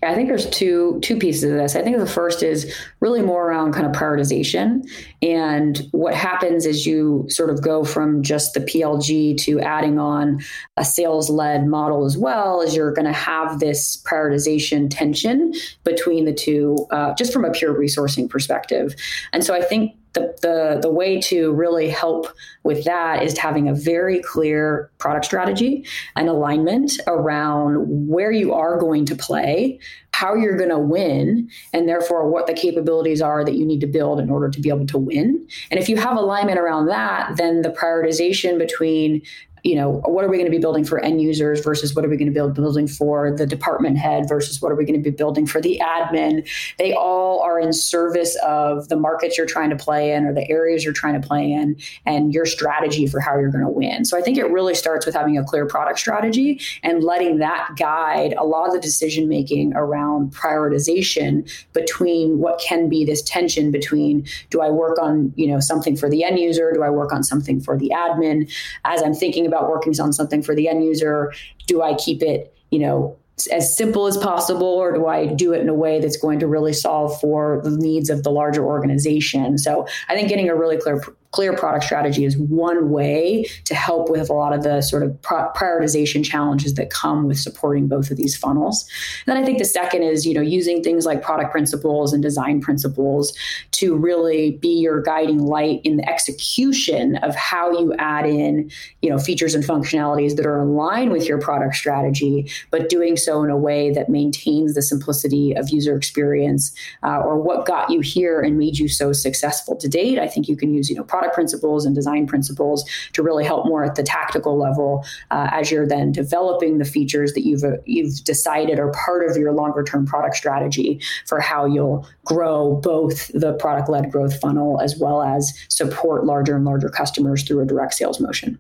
I 0.03 0.15
think 0.15 0.29
there's 0.29 0.49
two 0.51 0.99
two 1.03 1.19
pieces 1.19 1.45
of 1.45 1.59
this. 1.59 1.77
I 1.77 1.83
think 1.83 1.99
the 1.99 2.07
first 2.07 2.43
is 2.43 2.75
really 3.01 3.23
more 3.23 3.49
around 3.49 3.73
kind 3.73 3.87
of 3.87 3.93
prioritization. 3.93 4.89
And 5.23 5.89
what 5.93 6.15
happens 6.15 6.67
is 6.67 6.87
you 6.87 7.27
sort 7.29 7.51
of 7.51 7.63
go 7.63 7.85
from 7.85 8.23
just 8.23 8.55
the 8.55 8.61
PLG 8.61 9.37
to 9.39 9.61
adding 9.61 9.99
on 9.99 10.41
a 10.77 10.85
sales 10.85 11.31
led 11.31 11.67
model 11.67 12.05
as 12.05 12.17
well, 12.17 12.61
is 12.61 12.75
you're 12.75 12.93
going 12.93 13.07
to 13.07 13.13
have 13.13 13.61
this 13.61 14.03
prioritization 14.03 14.89
tension 14.91 15.53
between 15.85 16.25
the 16.25 16.35
two, 16.35 16.87
uh, 16.91 17.15
just 17.15 17.33
from 17.33 17.45
a 17.45 17.51
pure 17.51 17.75
resourcing 17.75 18.29
perspective. 18.29 18.95
And 19.33 19.45
so 19.45 19.55
I 19.55 19.63
think 19.63 19.95
the, 20.19 20.39
the, 20.43 20.79
the 20.83 20.91
way 20.91 21.21
to 21.23 21.53
really 21.53 21.89
help 21.89 22.29
with 22.65 22.85
that 22.85 23.23
is 23.23 23.39
having 23.39 23.69
a 23.69 23.75
very 23.75 24.21
clear 24.21 24.91
product 24.99 25.25
strategy 25.25 25.87
and 26.17 26.29
alignment 26.29 26.93
around 27.07 27.77
where 28.09 28.33
you 28.33 28.53
are 28.53 28.79
going 28.79 29.05
to 29.07 29.17
play, 29.17 29.79
how 30.13 30.35
you're 30.35 30.57
going 30.57 30.71
to 30.71 30.79
win, 30.79 31.49
and 31.73 31.89
therefore 31.89 32.29
what 32.29 32.47
the 32.47 32.53
capabilities 32.53 33.23
are 33.23 33.45
that 33.45 33.55
you 33.55 33.65
need 33.65 33.81
to 33.81 33.87
build 33.87 34.19
in 34.19 34.31
order 34.31 34.51
to 34.51 34.61
be 34.61 34.69
able 34.69 34.87
to 34.87 34.99
win. 34.99 35.47
And 35.71 35.79
if 35.79 35.89
you 35.89 35.97
have 35.97 36.17
alignment 36.17 36.59
around 36.59 36.87
that, 36.87 37.37
then 37.37 37.63
the 37.63 37.71
prioritization 37.71 38.59
between 38.59 39.23
you 39.65 39.75
know, 39.75 40.01
what 40.05 40.25
are 40.25 40.29
we 40.29 40.37
going 40.37 40.51
to 40.51 40.57
be 40.57 40.59
building 40.59 40.85
for 40.85 40.99
end 41.01 41.21
users 41.21 41.61
versus 41.61 41.95
what 41.95 42.05
are 42.05 42.09
we 42.09 42.17
going 42.17 42.33
to 42.33 42.49
be 42.49 42.53
building 42.53 42.87
for 42.87 43.35
the 43.35 43.47
department 43.47 43.99
head 43.99 44.29
versus 44.29 44.61
what 44.61 44.73
are 44.73 44.75
we 44.75 44.85
going 44.85 45.03
to 45.03 45.11
be 45.11 45.15
building 45.15 45.47
for 45.47 45.61
the 45.61 45.81
admin? 45.83 46.49
They 46.79 46.93
all 46.93 47.41
are 47.43 47.59
in 47.59 47.73
service 47.73 48.37
of 48.45 48.89
the 48.89 48.97
markets 48.97 49.37
you're 49.37 49.47
trying 49.47 49.71
to 49.71 49.77
play 49.77 50.13
in 50.13 50.25
or 50.25 50.33
the 50.33 50.49
areas 50.51 50.85
you're 50.85 50.93
trying 50.93 51.21
to 51.21 51.27
play 51.27 51.51
in 51.53 51.77
and 52.07 52.33
your 52.33 52.47
strategy 52.47 53.07
for 53.07 53.21
how 53.21 53.39
you're 53.39 53.51
going 53.51 53.65
to 53.65 53.71
win. 53.71 54.05
So 54.05 54.17
I 54.17 54.23
think 54.23 54.39
it 54.39 54.51
really 54.51 54.75
starts 54.75 55.07
with 55.07 55.15
having 55.15 55.37
a 55.39 55.45
clear 55.45 55.67
product 55.67 55.99
strategy 55.99 56.61
and 56.83 57.03
letting 57.03 57.39
that 57.39 57.71
guide 57.77 58.35
a 58.39 58.45
lot 58.45 58.69
of 58.69 58.75
the 58.75 58.81
decision 58.81 59.29
making 59.29 59.75
around 59.75 60.33
prioritization 60.33 61.51
between 61.73 62.39
what 62.39 62.61
can 62.61 62.89
be 62.89 63.05
this 63.05 63.23
tension 63.23 63.71
between 63.71 64.27
do 64.51 64.61
I 64.61 64.71
work 64.71 64.99
on, 65.01 65.33
you 65.37 65.47
know, 65.47 65.61
something 65.61 65.97
for 65.97 66.09
the 66.09 66.25
end 66.25 66.39
user? 66.39 66.73
Do 66.73 66.83
I 66.83 66.91
work 66.91 67.13
on 67.13 67.23
something 67.23 67.61
for 67.61 67.77
the 67.77 67.91
admin? 67.95 68.53
As 68.85 69.03
I'm 69.03 69.15
thinking 69.15 69.47
about 69.49 69.69
working 69.69 69.95
on 70.01 70.13
something 70.13 70.43
for 70.43 70.55
the 70.55 70.69
end 70.69 70.85
user? 70.85 71.33
Do 71.67 71.83
I 71.83 71.95
keep 71.95 72.23
it, 72.23 72.55
you 72.71 72.79
know, 72.79 73.17
as 73.53 73.77
simple 73.77 74.07
as 74.07 74.17
possible, 74.17 74.67
or 74.67 74.93
do 74.93 75.07
I 75.07 75.27
do 75.27 75.53
it 75.53 75.61
in 75.61 75.69
a 75.69 75.75
way 75.75 76.01
that's 76.01 76.17
going 76.17 76.41
to 76.41 76.47
really 76.47 76.73
solve 76.73 77.21
for 77.21 77.61
the 77.63 77.71
needs 77.71 78.11
of 78.11 78.23
the 78.25 78.31
larger 78.31 78.65
organization? 78.65 79.59
So 79.59 79.87
I 80.09 80.15
think 80.15 80.29
getting 80.29 80.49
a 80.49 80.57
really 80.57 80.77
clear 80.77 81.03
clear 81.33 81.55
product 81.55 81.85
strategy 81.85 82.25
is 82.25 82.39
one 82.39 82.91
way 82.91 83.45
to 83.65 83.75
help 83.75 84.09
with 84.09 84.31
a 84.31 84.33
lot 84.33 84.55
of 84.55 84.63
the 84.63 84.81
sort 84.81 85.03
of 85.03 85.11
prioritization 85.21 86.25
challenges 86.25 86.75
that 86.75 86.91
come 86.91 87.27
with 87.27 87.39
supporting 87.39 87.87
both 87.87 88.11
of 88.11 88.17
these 88.17 88.37
funnels. 88.37 88.89
And 89.27 89.37
then 89.37 89.43
I 89.43 89.47
think 89.47 89.59
the 89.59 89.65
second 89.65 90.05
is, 90.05 90.27
you 90.27 90.33
know, 90.33 90.41
using 90.41 90.83
things 90.83 91.05
like 91.05 91.23
product 91.23 91.53
principles 91.53 92.13
and 92.13 92.23
design 92.23 92.61
principles 92.61 93.37
to 93.73 93.95
really 93.95 94.53
be 94.53 94.81
your 94.81 95.03
guiding 95.03 95.41
light 95.45 95.81
in 95.85 95.99
the 95.99 96.09
execution 96.09 97.17
of 97.17 97.35
how 97.35 97.73
you 97.73 97.95
add 97.99 98.27
in, 98.27 98.71
you 99.03 99.11
know, 99.11 99.19
features 99.19 99.55
and 99.55 99.65
functionalities 99.65 100.37
that 100.37 100.47
are 100.47 100.65
line 100.65 101.11
with 101.11 101.29
your 101.29 101.39
product 101.39 101.75
strategy, 101.75 102.51
but 102.71 102.89
doing 102.89 103.17
so 103.17 103.43
in 103.43 103.51
a 103.51 103.57
way 103.57 103.91
that 103.91 104.09
maintains 104.09 104.75
the 104.75 104.83
simplicity 104.83 105.55
of 105.55 105.69
user 105.69 105.95
experience 105.97 106.73
uh, 107.03 107.19
or 107.19 107.39
what 107.39 107.67
got 107.67 107.91
you 107.91 108.01
here 108.01 108.41
and 108.41 108.57
made 108.57 108.79
you 108.79 108.89
so 108.89 109.13
successful 109.13 109.77
to 109.77 109.89
date. 109.89 110.19
I 110.19 110.27
think 110.27 110.49
you 110.49 110.57
can 110.57 110.73
use, 110.73 110.89
you 110.89 110.97
know, 110.97 111.05
product 111.19 111.35
principles 111.35 111.85
and 111.85 111.95
design 111.97 112.27
principles 112.27 112.89
to 113.13 113.23
really 113.23 113.45
help 113.45 113.67
more 113.67 113.85
at 113.85 113.97
the 113.97 114.03
tactical 114.05 114.57
level 114.57 115.05
uh, 115.33 115.49
as 115.51 115.71
you're 115.71 115.87
then 115.87 116.13
developing 116.13 116.79
the 116.79 116.85
features 116.85 117.33
that 117.33 117.45
you've 117.45 117.65
uh, 117.65 117.77
you've 117.87 118.23
decided 118.23 118.79
are 118.79 118.93
part 118.93 119.29
of 119.29 119.37
your 119.37 119.53
longer 119.53 119.83
term 119.83 120.07
product 120.07 120.37
strategy 120.37 121.01
for 121.27 121.41
how 121.41 121.67
you'll 121.67 122.07
grow 122.25 122.77
both 122.77 123.29
the 123.35 123.55
product 123.55 123.89
led 123.89 124.11
growth 124.13 124.39
funnel 124.41 124.81
as 124.81 124.97
well 125.01 125.23
as 125.23 125.53
support 125.69 126.25
larger 126.25 126.55
and 126.55 126.65
larger 126.65 126.89
customers 126.89 127.43
through 127.43 127.61
a 127.61 127.67
direct 127.67 127.95
sales 127.95 128.21
motion. 128.21 128.57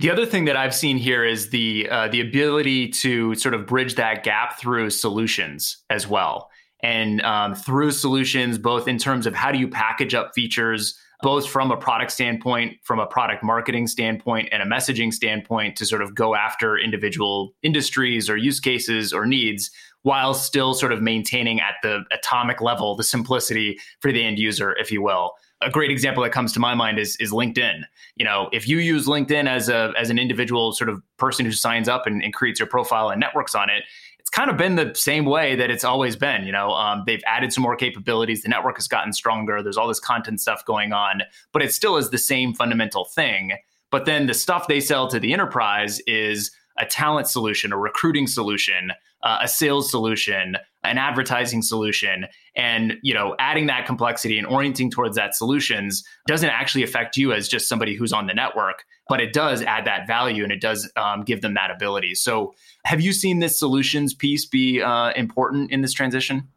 The 0.00 0.10
other 0.10 0.26
thing 0.26 0.46
that 0.46 0.56
I've 0.56 0.74
seen 0.74 0.96
here 0.96 1.24
is 1.24 1.50
the 1.50 1.88
uh, 1.88 2.08
the 2.08 2.20
ability 2.20 2.88
to 2.88 3.36
sort 3.36 3.54
of 3.54 3.66
bridge 3.66 3.94
that 3.94 4.24
gap 4.24 4.58
through 4.58 4.90
solutions 4.90 5.76
as 5.88 6.08
well, 6.08 6.50
and 6.82 7.22
um, 7.22 7.54
through 7.54 7.92
solutions 7.92 8.58
both 8.58 8.88
in 8.88 8.98
terms 8.98 9.24
of 9.26 9.34
how 9.34 9.52
do 9.52 9.58
you 9.58 9.68
package 9.68 10.14
up 10.14 10.32
features 10.34 10.98
both 11.22 11.48
from 11.48 11.70
a 11.70 11.76
product 11.76 12.10
standpoint, 12.10 12.76
from 12.82 12.98
a 12.98 13.06
product 13.06 13.42
marketing 13.42 13.86
standpoint, 13.86 14.48
and 14.52 14.60
a 14.62 14.66
messaging 14.66 15.12
standpoint 15.12 15.76
to 15.76 15.86
sort 15.86 16.02
of 16.02 16.14
go 16.14 16.34
after 16.34 16.76
individual 16.76 17.54
industries 17.62 18.28
or 18.28 18.36
use 18.36 18.60
cases 18.60 19.12
or 19.12 19.24
needs 19.24 19.70
while 20.02 20.34
still 20.34 20.74
sort 20.74 20.90
of 20.90 21.00
maintaining 21.00 21.60
at 21.60 21.76
the 21.82 22.02
atomic 22.12 22.60
level 22.60 22.96
the 22.96 23.04
simplicity 23.04 23.78
for 24.00 24.10
the 24.10 24.22
end 24.22 24.36
user, 24.38 24.74
if 24.78 24.90
you 24.90 25.00
will. 25.00 25.32
A 25.60 25.70
great 25.70 25.92
example 25.92 26.24
that 26.24 26.32
comes 26.32 26.52
to 26.54 26.60
my 26.60 26.74
mind 26.74 26.98
is, 26.98 27.14
is 27.20 27.30
LinkedIn. 27.30 27.82
You 28.16 28.24
know, 28.24 28.48
if 28.52 28.66
you 28.66 28.78
use 28.78 29.06
LinkedIn 29.06 29.48
as 29.48 29.68
a 29.68 29.92
as 29.96 30.10
an 30.10 30.18
individual 30.18 30.72
sort 30.72 30.90
of 30.90 31.00
person 31.18 31.46
who 31.46 31.52
signs 31.52 31.88
up 31.88 32.04
and, 32.04 32.20
and 32.20 32.34
creates 32.34 32.58
your 32.58 32.66
profile 32.66 33.10
and 33.10 33.20
networks 33.20 33.54
on 33.54 33.70
it, 33.70 33.84
kind 34.32 34.50
of 34.50 34.56
been 34.56 34.76
the 34.76 34.92
same 34.94 35.26
way 35.26 35.54
that 35.54 35.70
it's 35.70 35.84
always 35.84 36.16
been. 36.16 36.44
You 36.44 36.52
know, 36.52 36.70
um, 36.72 37.04
they've 37.06 37.22
added 37.26 37.52
some 37.52 37.62
more 37.62 37.76
capabilities. 37.76 38.42
The 38.42 38.48
network 38.48 38.76
has 38.76 38.88
gotten 38.88 39.12
stronger. 39.12 39.62
There's 39.62 39.76
all 39.76 39.88
this 39.88 40.00
content 40.00 40.40
stuff 40.40 40.64
going 40.64 40.92
on, 40.92 41.22
but 41.52 41.62
it 41.62 41.72
still 41.72 41.96
is 41.96 42.10
the 42.10 42.18
same 42.18 42.54
fundamental 42.54 43.04
thing. 43.04 43.52
But 43.90 44.06
then 44.06 44.26
the 44.26 44.34
stuff 44.34 44.68
they 44.68 44.80
sell 44.80 45.06
to 45.08 45.20
the 45.20 45.32
enterprise 45.32 46.00
is 46.06 46.50
a 46.78 46.86
talent 46.86 47.28
solution, 47.28 47.72
a 47.72 47.76
recruiting 47.76 48.26
solution, 48.26 48.92
uh, 49.22 49.38
a 49.42 49.48
sales 49.48 49.90
solution, 49.90 50.56
an 50.82 50.98
advertising 50.98 51.60
solution, 51.60 52.26
and 52.56 52.94
you 53.02 53.12
know, 53.12 53.36
adding 53.38 53.66
that 53.66 53.86
complexity 53.86 54.38
and 54.38 54.46
orienting 54.46 54.90
towards 54.90 55.14
that 55.16 55.34
solutions 55.34 56.02
doesn't 56.26 56.48
actually 56.48 56.82
affect 56.82 57.18
you 57.18 57.32
as 57.32 57.48
just 57.48 57.68
somebody 57.68 57.94
who's 57.94 58.12
on 58.12 58.26
the 58.26 58.34
network, 58.34 58.84
but 59.12 59.20
it 59.20 59.34
does 59.34 59.60
add 59.60 59.84
that 59.84 60.06
value 60.06 60.42
and 60.42 60.50
it 60.50 60.62
does 60.62 60.90
um, 60.96 61.22
give 61.22 61.42
them 61.42 61.52
that 61.52 61.70
ability. 61.70 62.14
So, 62.14 62.54
have 62.86 63.02
you 63.02 63.12
seen 63.12 63.40
this 63.40 63.58
solutions 63.58 64.14
piece 64.14 64.46
be 64.46 64.80
uh, 64.80 65.12
important 65.12 65.70
in 65.70 65.82
this 65.82 65.92
transition? 65.92 66.48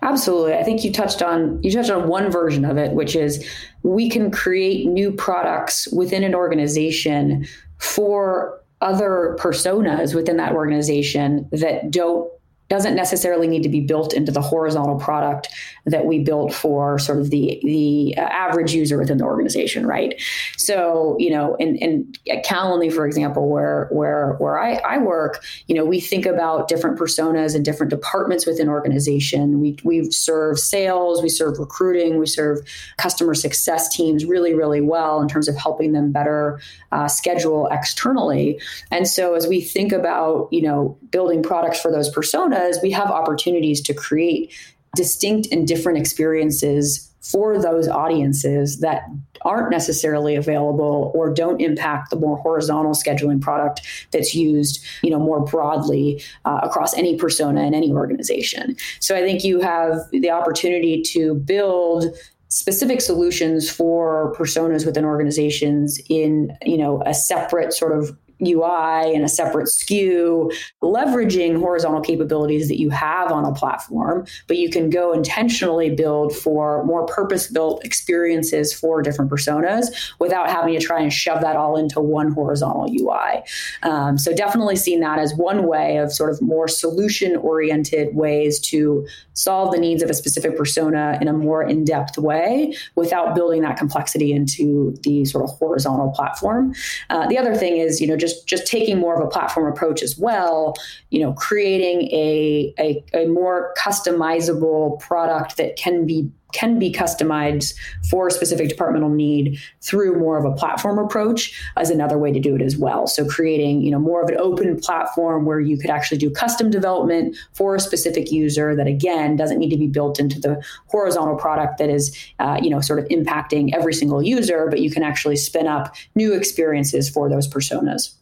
Absolutely. 0.00 0.54
I 0.54 0.62
think 0.62 0.84
you 0.84 0.92
touched 0.92 1.20
on 1.20 1.60
you 1.64 1.72
touched 1.72 1.90
on 1.90 2.06
one 2.06 2.30
version 2.30 2.64
of 2.64 2.78
it, 2.78 2.92
which 2.92 3.16
is 3.16 3.44
we 3.82 4.08
can 4.08 4.30
create 4.30 4.86
new 4.86 5.10
products 5.10 5.88
within 5.88 6.22
an 6.22 6.32
organization 6.32 7.44
for 7.78 8.62
other 8.80 9.36
personas 9.40 10.14
within 10.14 10.36
that 10.36 10.52
organization 10.52 11.48
that 11.50 11.90
don't 11.90 12.30
doesn't 12.70 12.94
necessarily 12.94 13.48
need 13.48 13.64
to 13.64 13.68
be 13.68 13.80
built 13.80 14.14
into 14.14 14.30
the 14.30 14.40
horizontal 14.40 14.96
product 14.96 15.48
that 15.86 16.06
we 16.06 16.20
built 16.20 16.54
for 16.54 16.98
sort 17.00 17.18
of 17.18 17.30
the 17.30 17.60
the 17.64 18.14
uh, 18.16 18.20
average 18.20 18.72
user 18.72 18.96
within 18.96 19.18
the 19.18 19.24
organization, 19.24 19.84
right? 19.86 20.20
So, 20.56 21.16
you 21.18 21.30
know, 21.30 21.56
in, 21.56 21.76
in 21.76 22.12
at 22.30 22.46
Calendly, 22.46 22.92
for 22.92 23.06
example, 23.06 23.48
where 23.48 23.88
where 23.90 24.34
where 24.38 24.58
I, 24.58 24.74
I 24.76 24.98
work, 24.98 25.44
you 25.66 25.74
know, 25.74 25.84
we 25.84 26.00
think 26.00 26.26
about 26.26 26.68
different 26.68 26.96
personas 26.96 27.56
and 27.56 27.64
different 27.64 27.90
departments 27.90 28.46
within 28.46 28.68
organization. 28.68 29.60
We 29.60 29.76
we 29.82 30.08
serve 30.12 30.60
sales, 30.60 31.22
we 31.22 31.28
serve 31.28 31.58
recruiting, 31.58 32.18
we 32.18 32.26
serve 32.26 32.60
customer 32.98 33.34
success 33.34 33.88
teams 33.88 34.24
really, 34.24 34.54
really 34.54 34.80
well 34.80 35.20
in 35.20 35.26
terms 35.26 35.48
of 35.48 35.56
helping 35.56 35.90
them 35.92 36.12
better 36.12 36.60
uh, 36.92 37.08
schedule 37.08 37.66
externally. 37.72 38.60
And 38.92 39.08
so, 39.08 39.34
as 39.34 39.48
we 39.48 39.60
think 39.60 39.90
about, 39.90 40.48
you 40.52 40.62
know, 40.62 40.96
building 41.10 41.42
products 41.42 41.80
for 41.80 41.90
those 41.90 42.14
personas, 42.14 42.59
we 42.82 42.90
have 42.90 43.10
opportunities 43.10 43.80
to 43.82 43.94
create 43.94 44.52
distinct 44.96 45.48
and 45.52 45.68
different 45.68 45.98
experiences 45.98 47.10
for 47.20 47.60
those 47.60 47.86
audiences 47.86 48.80
that 48.80 49.02
aren't 49.42 49.70
necessarily 49.70 50.34
available 50.34 51.12
or 51.14 51.32
don't 51.32 51.60
impact 51.60 52.10
the 52.10 52.16
more 52.16 52.36
horizontal 52.38 52.92
scheduling 52.92 53.40
product 53.40 53.80
that's 54.10 54.34
used 54.34 54.84
you 55.02 55.10
know 55.10 55.18
more 55.18 55.40
broadly 55.44 56.22
uh, 56.44 56.60
across 56.62 56.94
any 56.94 57.16
persona 57.16 57.62
in 57.62 57.74
any 57.74 57.92
organization. 57.92 58.76
So 59.00 59.14
i 59.14 59.20
think 59.20 59.44
you 59.44 59.60
have 59.60 59.98
the 60.12 60.30
opportunity 60.30 61.02
to 61.02 61.34
build 61.34 62.06
specific 62.48 63.00
solutions 63.00 63.70
for 63.70 64.34
personas 64.36 64.84
within 64.84 65.04
organizations 65.04 66.00
in 66.08 66.56
you 66.64 66.76
know 66.76 67.02
a 67.06 67.14
separate 67.14 67.72
sort 67.72 67.96
of 67.96 68.16
UI 68.42 69.14
and 69.14 69.24
a 69.24 69.28
separate 69.28 69.66
SKU, 69.66 70.52
leveraging 70.82 71.58
horizontal 71.58 72.00
capabilities 72.00 72.68
that 72.68 72.78
you 72.78 72.90
have 72.90 73.30
on 73.32 73.44
a 73.44 73.52
platform, 73.52 74.26
but 74.46 74.56
you 74.56 74.70
can 74.70 74.90
go 74.90 75.12
intentionally 75.12 75.90
build 75.90 76.34
for 76.34 76.84
more 76.84 77.06
purpose 77.06 77.48
built 77.48 77.84
experiences 77.84 78.72
for 78.72 79.02
different 79.02 79.30
personas 79.30 80.12
without 80.18 80.48
having 80.48 80.78
to 80.78 80.80
try 80.80 81.00
and 81.00 81.12
shove 81.12 81.40
that 81.40 81.56
all 81.56 81.76
into 81.76 82.00
one 82.00 82.32
horizontal 82.32 82.90
UI. 82.90 83.42
Um, 83.82 84.18
so, 84.18 84.34
definitely 84.34 84.76
seen 84.76 85.00
that 85.00 85.18
as 85.18 85.34
one 85.34 85.66
way 85.66 85.98
of 85.98 86.12
sort 86.12 86.30
of 86.30 86.40
more 86.40 86.68
solution 86.68 87.36
oriented 87.36 88.14
ways 88.14 88.58
to 88.60 89.06
solve 89.34 89.72
the 89.72 89.78
needs 89.78 90.02
of 90.02 90.10
a 90.10 90.14
specific 90.14 90.56
persona 90.56 91.18
in 91.20 91.28
a 91.28 91.32
more 91.32 91.62
in 91.62 91.84
depth 91.84 92.18
way 92.18 92.74
without 92.94 93.34
building 93.34 93.62
that 93.62 93.76
complexity 93.76 94.32
into 94.32 94.94
the 95.02 95.24
sort 95.24 95.44
of 95.44 95.50
horizontal 95.58 96.10
platform. 96.10 96.74
Uh, 97.08 97.26
the 97.26 97.38
other 97.38 97.54
thing 97.54 97.76
is, 97.78 98.00
you 98.00 98.06
know, 98.06 98.16
just 98.16 98.29
just 98.46 98.66
taking 98.66 98.98
more 98.98 99.14
of 99.14 99.24
a 99.24 99.28
platform 99.28 99.70
approach 99.70 100.02
as 100.02 100.18
well 100.18 100.74
you 101.10 101.20
know 101.20 101.32
creating 101.34 102.02
a, 102.12 102.74
a, 102.78 103.04
a 103.14 103.26
more 103.26 103.74
customizable 103.78 104.98
product 105.00 105.56
that 105.56 105.76
can 105.76 106.06
be 106.06 106.30
can 106.52 106.78
be 106.78 106.92
customized 106.92 107.74
for 108.08 108.28
a 108.28 108.30
specific 108.30 108.68
departmental 108.68 109.08
need 109.08 109.58
through 109.80 110.18
more 110.18 110.38
of 110.38 110.44
a 110.44 110.54
platform 110.56 110.98
approach 110.98 111.58
as 111.76 111.90
another 111.90 112.18
way 112.18 112.32
to 112.32 112.40
do 112.40 112.54
it 112.54 112.62
as 112.62 112.76
well. 112.76 113.06
So 113.06 113.26
creating, 113.26 113.82
you 113.82 113.90
know, 113.90 113.98
more 113.98 114.22
of 114.22 114.28
an 114.28 114.36
open 114.38 114.78
platform 114.80 115.44
where 115.44 115.60
you 115.60 115.78
could 115.78 115.90
actually 115.90 116.18
do 116.18 116.30
custom 116.30 116.70
development 116.70 117.36
for 117.52 117.74
a 117.74 117.80
specific 117.80 118.30
user 118.32 118.74
that 118.74 118.86
again 118.86 119.36
doesn't 119.36 119.58
need 119.58 119.70
to 119.70 119.76
be 119.76 119.86
built 119.86 120.18
into 120.18 120.40
the 120.40 120.62
horizontal 120.86 121.36
product 121.36 121.78
that 121.78 121.90
is, 121.90 122.16
uh, 122.38 122.58
you 122.60 122.70
know, 122.70 122.80
sort 122.80 122.98
of 122.98 123.06
impacting 123.08 123.74
every 123.74 123.94
single 123.94 124.22
user, 124.22 124.66
but 124.68 124.80
you 124.80 124.90
can 124.90 125.02
actually 125.02 125.36
spin 125.36 125.66
up 125.66 125.94
new 126.14 126.32
experiences 126.32 127.08
for 127.08 127.28
those 127.28 127.48
personas. 127.48 128.14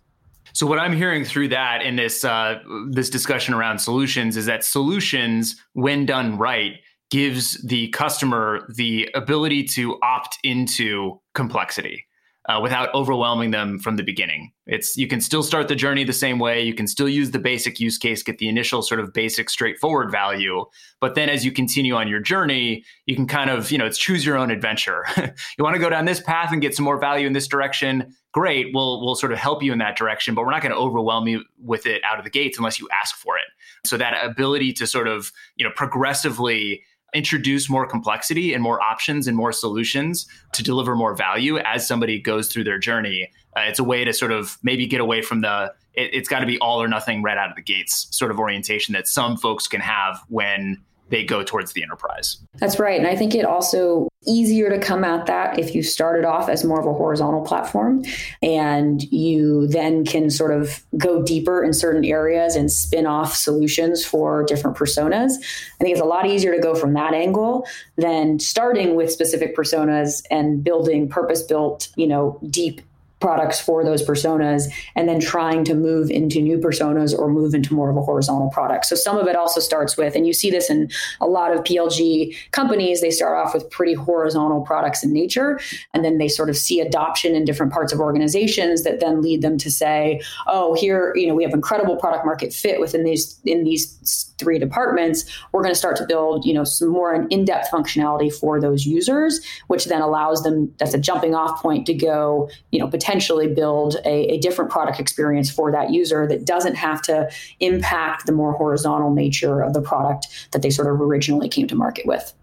So 0.52 0.66
what 0.66 0.78
I'm 0.78 0.96
hearing 0.96 1.24
through 1.24 1.48
that 1.48 1.82
in 1.82 1.96
this 1.96 2.24
uh, 2.24 2.60
this 2.90 3.10
discussion 3.10 3.54
around 3.54 3.78
solutions 3.78 4.36
is 4.36 4.46
that 4.46 4.64
solutions, 4.64 5.56
when 5.72 6.06
done 6.06 6.38
right, 6.38 6.74
gives 7.10 7.62
the 7.62 7.88
customer 7.88 8.66
the 8.74 9.08
ability 9.14 9.64
to 9.64 9.98
opt 10.02 10.38
into 10.42 11.20
complexity 11.34 12.04
uh, 12.48 12.58
without 12.62 12.92
overwhelming 12.94 13.50
them 13.50 13.78
from 13.78 13.96
the 13.96 14.02
beginning. 14.02 14.50
It's 14.66 14.96
you 14.96 15.06
can 15.06 15.20
still 15.20 15.42
start 15.42 15.68
the 15.68 15.74
journey 15.74 16.02
the 16.04 16.14
same 16.14 16.38
way. 16.38 16.62
You 16.62 16.74
can 16.74 16.86
still 16.86 17.08
use 17.08 17.30
the 17.30 17.38
basic 17.38 17.78
use 17.78 17.98
case, 17.98 18.22
get 18.22 18.38
the 18.38 18.48
initial 18.48 18.80
sort 18.80 19.00
of 19.00 19.12
basic, 19.12 19.50
straightforward 19.50 20.10
value. 20.10 20.64
But 21.00 21.14
then 21.14 21.28
as 21.28 21.44
you 21.44 21.52
continue 21.52 21.94
on 21.94 22.08
your 22.08 22.20
journey, 22.20 22.84
you 23.06 23.14
can 23.14 23.26
kind 23.26 23.50
of 23.50 23.70
you 23.70 23.78
know 23.78 23.86
it's 23.86 23.98
choose 23.98 24.24
your 24.24 24.38
own 24.38 24.50
adventure. 24.50 25.04
you 25.18 25.64
want 25.64 25.74
to 25.74 25.80
go 25.80 25.90
down 25.90 26.06
this 26.06 26.20
path 26.20 26.50
and 26.50 26.62
get 26.62 26.74
some 26.74 26.84
more 26.84 26.98
value 26.98 27.26
in 27.26 27.34
this 27.34 27.46
direction. 27.46 28.14
Great, 28.38 28.72
we'll 28.72 29.04
we'll 29.04 29.16
sort 29.16 29.32
of 29.32 29.38
help 29.40 29.64
you 29.64 29.72
in 29.72 29.78
that 29.78 29.96
direction, 29.96 30.32
but 30.32 30.44
we're 30.44 30.52
not 30.52 30.62
going 30.62 30.70
to 30.70 30.78
overwhelm 30.78 31.26
you 31.26 31.42
with 31.60 31.86
it 31.86 32.00
out 32.04 32.18
of 32.18 32.24
the 32.24 32.30
gates 32.30 32.56
unless 32.56 32.78
you 32.78 32.88
ask 32.96 33.16
for 33.16 33.36
it. 33.36 33.46
So 33.84 33.96
that 33.96 34.24
ability 34.24 34.72
to 34.74 34.86
sort 34.86 35.08
of 35.08 35.32
you 35.56 35.64
know 35.64 35.72
progressively 35.74 36.84
introduce 37.12 37.68
more 37.68 37.84
complexity 37.84 38.54
and 38.54 38.62
more 38.62 38.80
options 38.80 39.26
and 39.26 39.36
more 39.36 39.50
solutions 39.50 40.28
to 40.52 40.62
deliver 40.62 40.94
more 40.94 41.16
value 41.16 41.58
as 41.58 41.88
somebody 41.88 42.20
goes 42.20 42.46
through 42.46 42.62
their 42.62 42.78
journey. 42.78 43.28
Uh, 43.56 43.62
it's 43.62 43.80
a 43.80 43.84
way 43.84 44.04
to 44.04 44.12
sort 44.12 44.30
of 44.30 44.56
maybe 44.62 44.86
get 44.86 45.00
away 45.00 45.20
from 45.20 45.40
the 45.40 45.74
it, 45.94 46.14
it's 46.14 46.28
got 46.28 46.38
to 46.38 46.46
be 46.46 46.60
all 46.60 46.80
or 46.80 46.86
nothing 46.86 47.24
right 47.24 47.38
out 47.38 47.50
of 47.50 47.56
the 47.56 47.62
gates 47.62 48.06
sort 48.16 48.30
of 48.30 48.38
orientation 48.38 48.92
that 48.92 49.08
some 49.08 49.36
folks 49.36 49.66
can 49.66 49.80
have 49.80 50.22
when 50.28 50.80
they 51.10 51.24
go 51.24 51.42
towards 51.42 51.72
the 51.72 51.82
enterprise. 51.82 52.38
That's 52.54 52.78
right. 52.78 52.98
And 52.98 53.06
I 53.06 53.16
think 53.16 53.34
it 53.34 53.44
also 53.44 54.08
easier 54.26 54.68
to 54.68 54.78
come 54.78 55.04
at 55.04 55.26
that 55.26 55.58
if 55.58 55.74
you 55.74 55.82
started 55.82 56.24
off 56.24 56.48
as 56.48 56.64
more 56.64 56.80
of 56.80 56.86
a 56.86 56.92
horizontal 56.92 57.42
platform 57.42 58.04
and 58.42 59.02
you 59.04 59.66
then 59.68 60.04
can 60.04 60.28
sort 60.28 60.50
of 60.50 60.84
go 60.96 61.22
deeper 61.22 61.62
in 61.62 61.72
certain 61.72 62.04
areas 62.04 62.56
and 62.56 62.70
spin 62.70 63.06
off 63.06 63.34
solutions 63.34 64.04
for 64.04 64.44
different 64.44 64.76
personas. 64.76 65.32
I 65.80 65.84
think 65.84 65.92
it's 65.92 66.00
a 66.00 66.04
lot 66.04 66.26
easier 66.26 66.54
to 66.54 66.60
go 66.60 66.74
from 66.74 66.94
that 66.94 67.14
angle 67.14 67.66
than 67.96 68.38
starting 68.38 68.96
with 68.96 69.10
specific 69.10 69.56
personas 69.56 70.22
and 70.30 70.62
building 70.62 71.08
purpose 71.08 71.42
built, 71.42 71.88
you 71.96 72.06
know, 72.06 72.38
deep 72.50 72.82
products 73.20 73.60
for 73.60 73.84
those 73.84 74.06
personas 74.06 74.64
and 74.94 75.08
then 75.08 75.18
trying 75.18 75.64
to 75.64 75.74
move 75.74 76.10
into 76.10 76.40
new 76.40 76.58
personas 76.58 77.18
or 77.18 77.28
move 77.28 77.54
into 77.54 77.74
more 77.74 77.90
of 77.90 77.96
a 77.96 78.02
horizontal 78.02 78.48
product. 78.50 78.86
So 78.86 78.94
some 78.94 79.18
of 79.18 79.26
it 79.26 79.34
also 79.34 79.60
starts 79.60 79.96
with, 79.96 80.14
and 80.14 80.26
you 80.26 80.32
see 80.32 80.50
this 80.50 80.70
in 80.70 80.88
a 81.20 81.26
lot 81.26 81.52
of 81.52 81.64
PLG 81.64 82.36
companies, 82.52 83.00
they 83.00 83.10
start 83.10 83.36
off 83.36 83.54
with 83.54 83.68
pretty 83.70 83.94
horizontal 83.94 84.60
products 84.60 85.02
in 85.02 85.12
nature, 85.12 85.58
and 85.92 86.04
then 86.04 86.18
they 86.18 86.28
sort 86.28 86.48
of 86.48 86.56
see 86.56 86.80
adoption 86.80 87.34
in 87.34 87.44
different 87.44 87.72
parts 87.72 87.92
of 87.92 87.98
organizations 87.98 88.84
that 88.84 89.00
then 89.00 89.20
lead 89.20 89.42
them 89.42 89.58
to 89.58 89.70
say, 89.70 90.20
oh, 90.46 90.74
here, 90.74 91.12
you 91.16 91.26
know, 91.26 91.34
we 91.34 91.42
have 91.42 91.52
incredible 91.52 91.96
product 91.96 92.24
market 92.24 92.52
fit 92.52 92.80
within 92.80 93.04
these 93.04 93.40
in 93.44 93.64
these 93.64 94.32
three 94.38 94.58
departments. 94.58 95.24
We're 95.50 95.62
going 95.62 95.74
to 95.74 95.78
start 95.78 95.96
to 95.96 96.06
build, 96.06 96.44
you 96.44 96.54
know, 96.54 96.62
some 96.62 96.88
more 96.88 97.26
in-depth 97.28 97.70
functionality 97.72 98.32
for 98.32 98.60
those 98.60 98.86
users, 98.86 99.44
which 99.66 99.86
then 99.86 100.00
allows 100.00 100.44
them, 100.44 100.72
that's 100.78 100.94
a 100.94 100.98
jumping 100.98 101.34
off 101.34 101.60
point 101.60 101.86
to 101.86 101.94
go, 101.94 102.48
you 102.70 102.78
know, 102.78 102.86
potentially 102.86 103.07
potentially 103.08 103.48
build 103.48 103.96
a, 104.04 104.34
a 104.34 104.38
different 104.38 104.70
product 104.70 105.00
experience 105.00 105.50
for 105.50 105.72
that 105.72 105.90
user 105.90 106.26
that 106.26 106.44
doesn't 106.44 106.74
have 106.74 107.00
to 107.00 107.26
impact 107.58 108.26
the 108.26 108.32
more 108.32 108.52
horizontal 108.52 109.10
nature 109.14 109.62
of 109.62 109.72
the 109.72 109.80
product 109.80 110.26
that 110.50 110.60
they 110.60 110.68
sort 110.68 110.92
of 110.92 111.00
originally 111.00 111.48
came 111.48 111.66
to 111.66 111.74
market 111.74 112.04
with. 112.04 112.34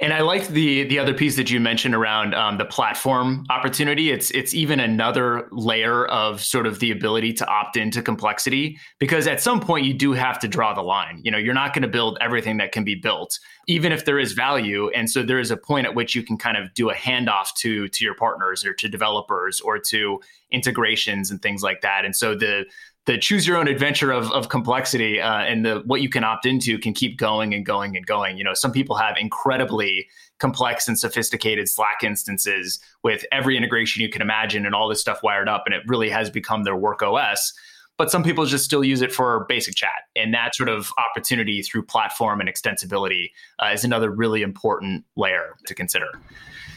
And 0.00 0.12
I 0.12 0.20
like 0.20 0.46
the 0.48 0.84
the 0.84 0.98
other 1.00 1.12
piece 1.12 1.34
that 1.36 1.50
you 1.50 1.58
mentioned 1.58 1.92
around 1.92 2.32
um, 2.32 2.56
the 2.56 2.64
platform 2.64 3.44
opportunity. 3.50 4.12
It's 4.12 4.30
it's 4.30 4.54
even 4.54 4.78
another 4.78 5.48
layer 5.50 6.06
of 6.06 6.40
sort 6.40 6.68
of 6.68 6.78
the 6.78 6.92
ability 6.92 7.32
to 7.34 7.46
opt 7.48 7.76
into 7.76 8.00
complexity 8.00 8.78
because 9.00 9.26
at 9.26 9.40
some 9.40 9.58
point 9.58 9.86
you 9.86 9.94
do 9.94 10.12
have 10.12 10.38
to 10.38 10.48
draw 10.48 10.72
the 10.72 10.82
line. 10.82 11.20
You 11.24 11.32
know, 11.32 11.38
you're 11.38 11.54
not 11.54 11.74
going 11.74 11.82
to 11.82 11.88
build 11.88 12.16
everything 12.20 12.58
that 12.58 12.70
can 12.70 12.84
be 12.84 12.94
built, 12.94 13.40
even 13.66 13.90
if 13.90 14.04
there 14.04 14.20
is 14.20 14.34
value. 14.34 14.88
And 14.90 15.10
so 15.10 15.24
there 15.24 15.40
is 15.40 15.50
a 15.50 15.56
point 15.56 15.86
at 15.86 15.96
which 15.96 16.14
you 16.14 16.22
can 16.22 16.38
kind 16.38 16.56
of 16.56 16.72
do 16.74 16.90
a 16.90 16.94
handoff 16.94 17.48
to 17.58 17.88
to 17.88 18.04
your 18.04 18.14
partners 18.14 18.64
or 18.64 18.74
to 18.74 18.88
developers 18.88 19.60
or 19.60 19.80
to 19.80 20.20
integrations 20.52 21.32
and 21.32 21.42
things 21.42 21.64
like 21.64 21.80
that. 21.80 22.04
And 22.04 22.14
so 22.14 22.36
the 22.36 22.66
the 23.08 23.16
choose 23.16 23.46
your 23.46 23.56
own 23.56 23.68
adventure 23.68 24.12
of, 24.12 24.30
of 24.32 24.50
complexity 24.50 25.18
uh, 25.18 25.38
and 25.38 25.64
the 25.64 25.82
what 25.86 26.02
you 26.02 26.10
can 26.10 26.24
opt 26.24 26.44
into 26.44 26.78
can 26.78 26.92
keep 26.92 27.16
going 27.16 27.54
and 27.54 27.64
going 27.64 27.96
and 27.96 28.04
going. 28.04 28.36
You 28.36 28.44
know, 28.44 28.52
some 28.52 28.70
people 28.70 28.96
have 28.96 29.16
incredibly 29.18 30.06
complex 30.38 30.86
and 30.86 30.98
sophisticated 30.98 31.70
Slack 31.70 32.04
instances 32.04 32.78
with 33.02 33.24
every 33.32 33.56
integration 33.56 34.02
you 34.02 34.10
can 34.10 34.20
imagine 34.20 34.66
and 34.66 34.74
all 34.74 34.88
this 34.88 35.00
stuff 35.00 35.22
wired 35.22 35.48
up, 35.48 35.62
and 35.64 35.74
it 35.74 35.82
really 35.86 36.10
has 36.10 36.28
become 36.28 36.64
their 36.64 36.76
work 36.76 37.02
OS. 37.02 37.54
but 37.96 38.10
some 38.10 38.22
people 38.22 38.44
just 38.44 38.64
still 38.66 38.84
use 38.84 39.00
it 39.00 39.10
for 39.10 39.46
basic 39.48 39.74
chat. 39.74 40.04
And 40.14 40.32
that 40.34 40.54
sort 40.54 40.68
of 40.68 40.92
opportunity 40.98 41.62
through 41.62 41.84
platform 41.84 42.40
and 42.40 42.48
extensibility 42.48 43.30
uh, 43.58 43.70
is 43.72 43.84
another 43.84 44.10
really 44.10 44.42
important 44.42 45.04
layer 45.16 45.56
to 45.66 45.74
consider. 45.74 46.08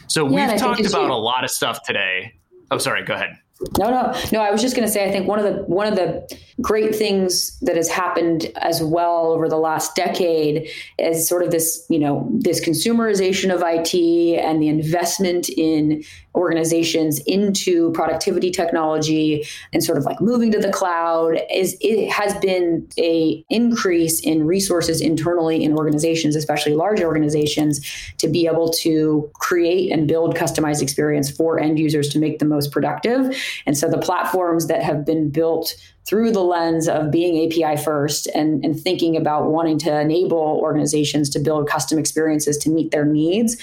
So 0.08 0.26
yeah, 0.28 0.50
we've 0.50 0.58
talked 0.58 0.80
about 0.80 1.08
you- 1.08 1.12
a 1.12 1.14
lot 1.14 1.44
of 1.44 1.50
stuff 1.50 1.82
today. 1.84 2.32
Oh, 2.70 2.78
sorry, 2.78 3.04
go 3.04 3.14
ahead. 3.14 3.36
No, 3.78 3.90
no, 3.90 4.14
no. 4.32 4.40
I 4.40 4.50
was 4.50 4.60
just 4.60 4.76
going 4.76 4.86
to 4.86 4.92
say, 4.92 5.08
I 5.08 5.12
think 5.12 5.28
one 5.28 5.38
of 5.38 5.44
the 5.44 5.62
one 5.64 5.86
of 5.86 5.96
the 5.96 6.26
great 6.60 6.94
things 6.94 7.58
that 7.60 7.76
has 7.76 7.88
happened 7.88 8.50
as 8.56 8.82
well 8.82 9.32
over 9.32 9.48
the 9.48 9.56
last 9.56 9.94
decade 9.94 10.68
is 10.98 11.28
sort 11.28 11.42
of 11.42 11.50
this, 11.50 11.84
you 11.88 11.98
know, 11.98 12.28
this 12.32 12.64
consumerization 12.64 13.52
of 13.52 13.62
IT 13.64 14.38
and 14.38 14.62
the 14.62 14.68
investment 14.68 15.48
in 15.48 16.04
organizations 16.34 17.18
into 17.20 17.92
productivity 17.92 18.50
technology 18.50 19.44
and 19.72 19.84
sort 19.84 19.98
of 19.98 20.04
like 20.04 20.20
moving 20.20 20.50
to 20.50 20.58
the 20.58 20.70
cloud 20.72 21.38
is 21.52 21.76
it 21.80 22.10
has 22.10 22.34
been 22.38 22.88
a 22.98 23.44
increase 23.50 24.20
in 24.20 24.46
resources 24.46 25.02
internally 25.02 25.62
in 25.62 25.76
organizations 25.76 26.34
especially 26.34 26.74
large 26.74 27.02
organizations 27.02 27.80
to 28.16 28.28
be 28.28 28.46
able 28.46 28.70
to 28.70 29.30
create 29.34 29.92
and 29.92 30.08
build 30.08 30.34
customized 30.34 30.80
experience 30.80 31.30
for 31.30 31.60
end 31.60 31.78
users 31.78 32.08
to 32.08 32.18
make 32.18 32.38
them 32.38 32.48
most 32.48 32.72
productive 32.72 33.36
and 33.66 33.76
so 33.76 33.88
the 33.88 33.98
platforms 33.98 34.66
that 34.66 34.82
have 34.82 35.04
been 35.04 35.30
built 35.30 35.74
through 36.04 36.32
the 36.32 36.42
lens 36.42 36.88
of 36.88 37.10
being 37.10 37.46
API 37.46 37.80
first 37.80 38.26
and, 38.34 38.64
and 38.64 38.78
thinking 38.78 39.16
about 39.16 39.50
wanting 39.50 39.78
to 39.78 40.00
enable 40.00 40.36
organizations 40.36 41.30
to 41.30 41.38
build 41.38 41.68
custom 41.68 41.98
experiences 41.98 42.58
to 42.58 42.70
meet 42.70 42.90
their 42.90 43.04
needs 43.04 43.56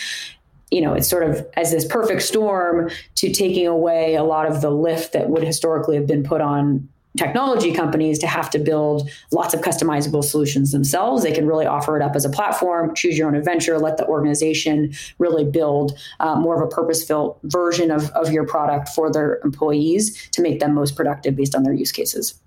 you 0.72 0.82
know, 0.82 0.94
it's 0.94 1.08
sort 1.08 1.24
of 1.24 1.48
as 1.58 1.72
this 1.72 1.86
perfect 1.86 2.22
storm 2.22 2.92
to 3.16 3.32
taking 3.32 3.66
away 3.66 4.16
a 4.16 4.24
lot 4.24 4.46
of 4.46 4.62
the 4.62 4.70
lift 4.70 5.14
that 5.14 5.30
would 5.30 5.44
historically 5.44 5.96
have 5.96 6.06
been 6.06 6.24
put 6.24 6.42
on 6.42 6.88
technology 7.18 7.74
companies 7.74 8.20
to 8.20 8.28
have 8.28 8.50
to 8.52 8.60
build 8.60 9.10
lots 9.32 9.54
of 9.54 9.62
customizable 9.62 10.24
solutions 10.24 10.72
themselves. 10.72 11.24
They 11.24 11.32
can 11.32 11.48
really 11.48 11.66
offer 11.66 11.98
it 11.98 12.04
up 12.04 12.16
as 12.16 12.26
a 12.26 12.30
platform, 12.30 12.94
choose 12.96 13.18
your 13.18 13.28
own 13.28 13.36
adventure, 13.36 13.80
let 13.80 13.98
the 13.98 14.06
organization 14.06 14.94
really 15.18 15.44
build 15.44 15.98
uh, 16.20 16.36
more 16.36 16.62
of 16.62 16.62
a 16.62 16.74
purpose 16.74 17.04
built 17.04 17.40
version 17.44 17.92
of, 17.92 18.10
of 18.12 18.32
your 18.32 18.46
product 18.46 18.90
for 18.90 19.12
their 19.12 19.40
employees 19.44 20.30
to 20.32 20.42
make 20.42 20.60
them 20.60 20.74
most 20.74 20.96
productive 20.96 21.36
based 21.36 21.56
on 21.56 21.64
their 21.64 21.74
use 21.74 21.92
cases. 21.92 22.40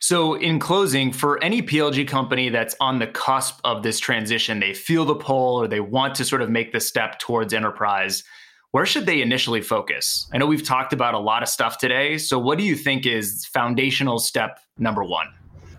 So, 0.00 0.34
in 0.34 0.60
closing, 0.60 1.12
for 1.12 1.42
any 1.42 1.60
PLG 1.60 2.06
company 2.06 2.50
that's 2.50 2.76
on 2.80 3.00
the 3.00 3.08
cusp 3.08 3.58
of 3.64 3.82
this 3.82 3.98
transition, 3.98 4.60
they 4.60 4.72
feel 4.72 5.04
the 5.04 5.16
pull 5.16 5.56
or 5.56 5.66
they 5.66 5.80
want 5.80 6.14
to 6.16 6.24
sort 6.24 6.40
of 6.40 6.48
make 6.48 6.72
the 6.72 6.78
step 6.78 7.18
towards 7.18 7.52
enterprise, 7.52 8.22
where 8.72 8.86
should 8.86 9.06
they 9.06 9.22
initially 9.22 9.62
focus? 9.62 10.28
I 10.32 10.38
know 10.38 10.46
we've 10.46 10.62
talked 10.62 10.92
about 10.92 11.14
a 11.14 11.18
lot 11.18 11.42
of 11.42 11.48
stuff 11.48 11.78
today. 11.78 12.18
So, 12.18 12.38
what 12.38 12.58
do 12.58 12.64
you 12.64 12.76
think 12.76 13.06
is 13.06 13.46
foundational 13.46 14.18
step 14.18 14.60
number 14.78 15.02
one? 15.02 15.28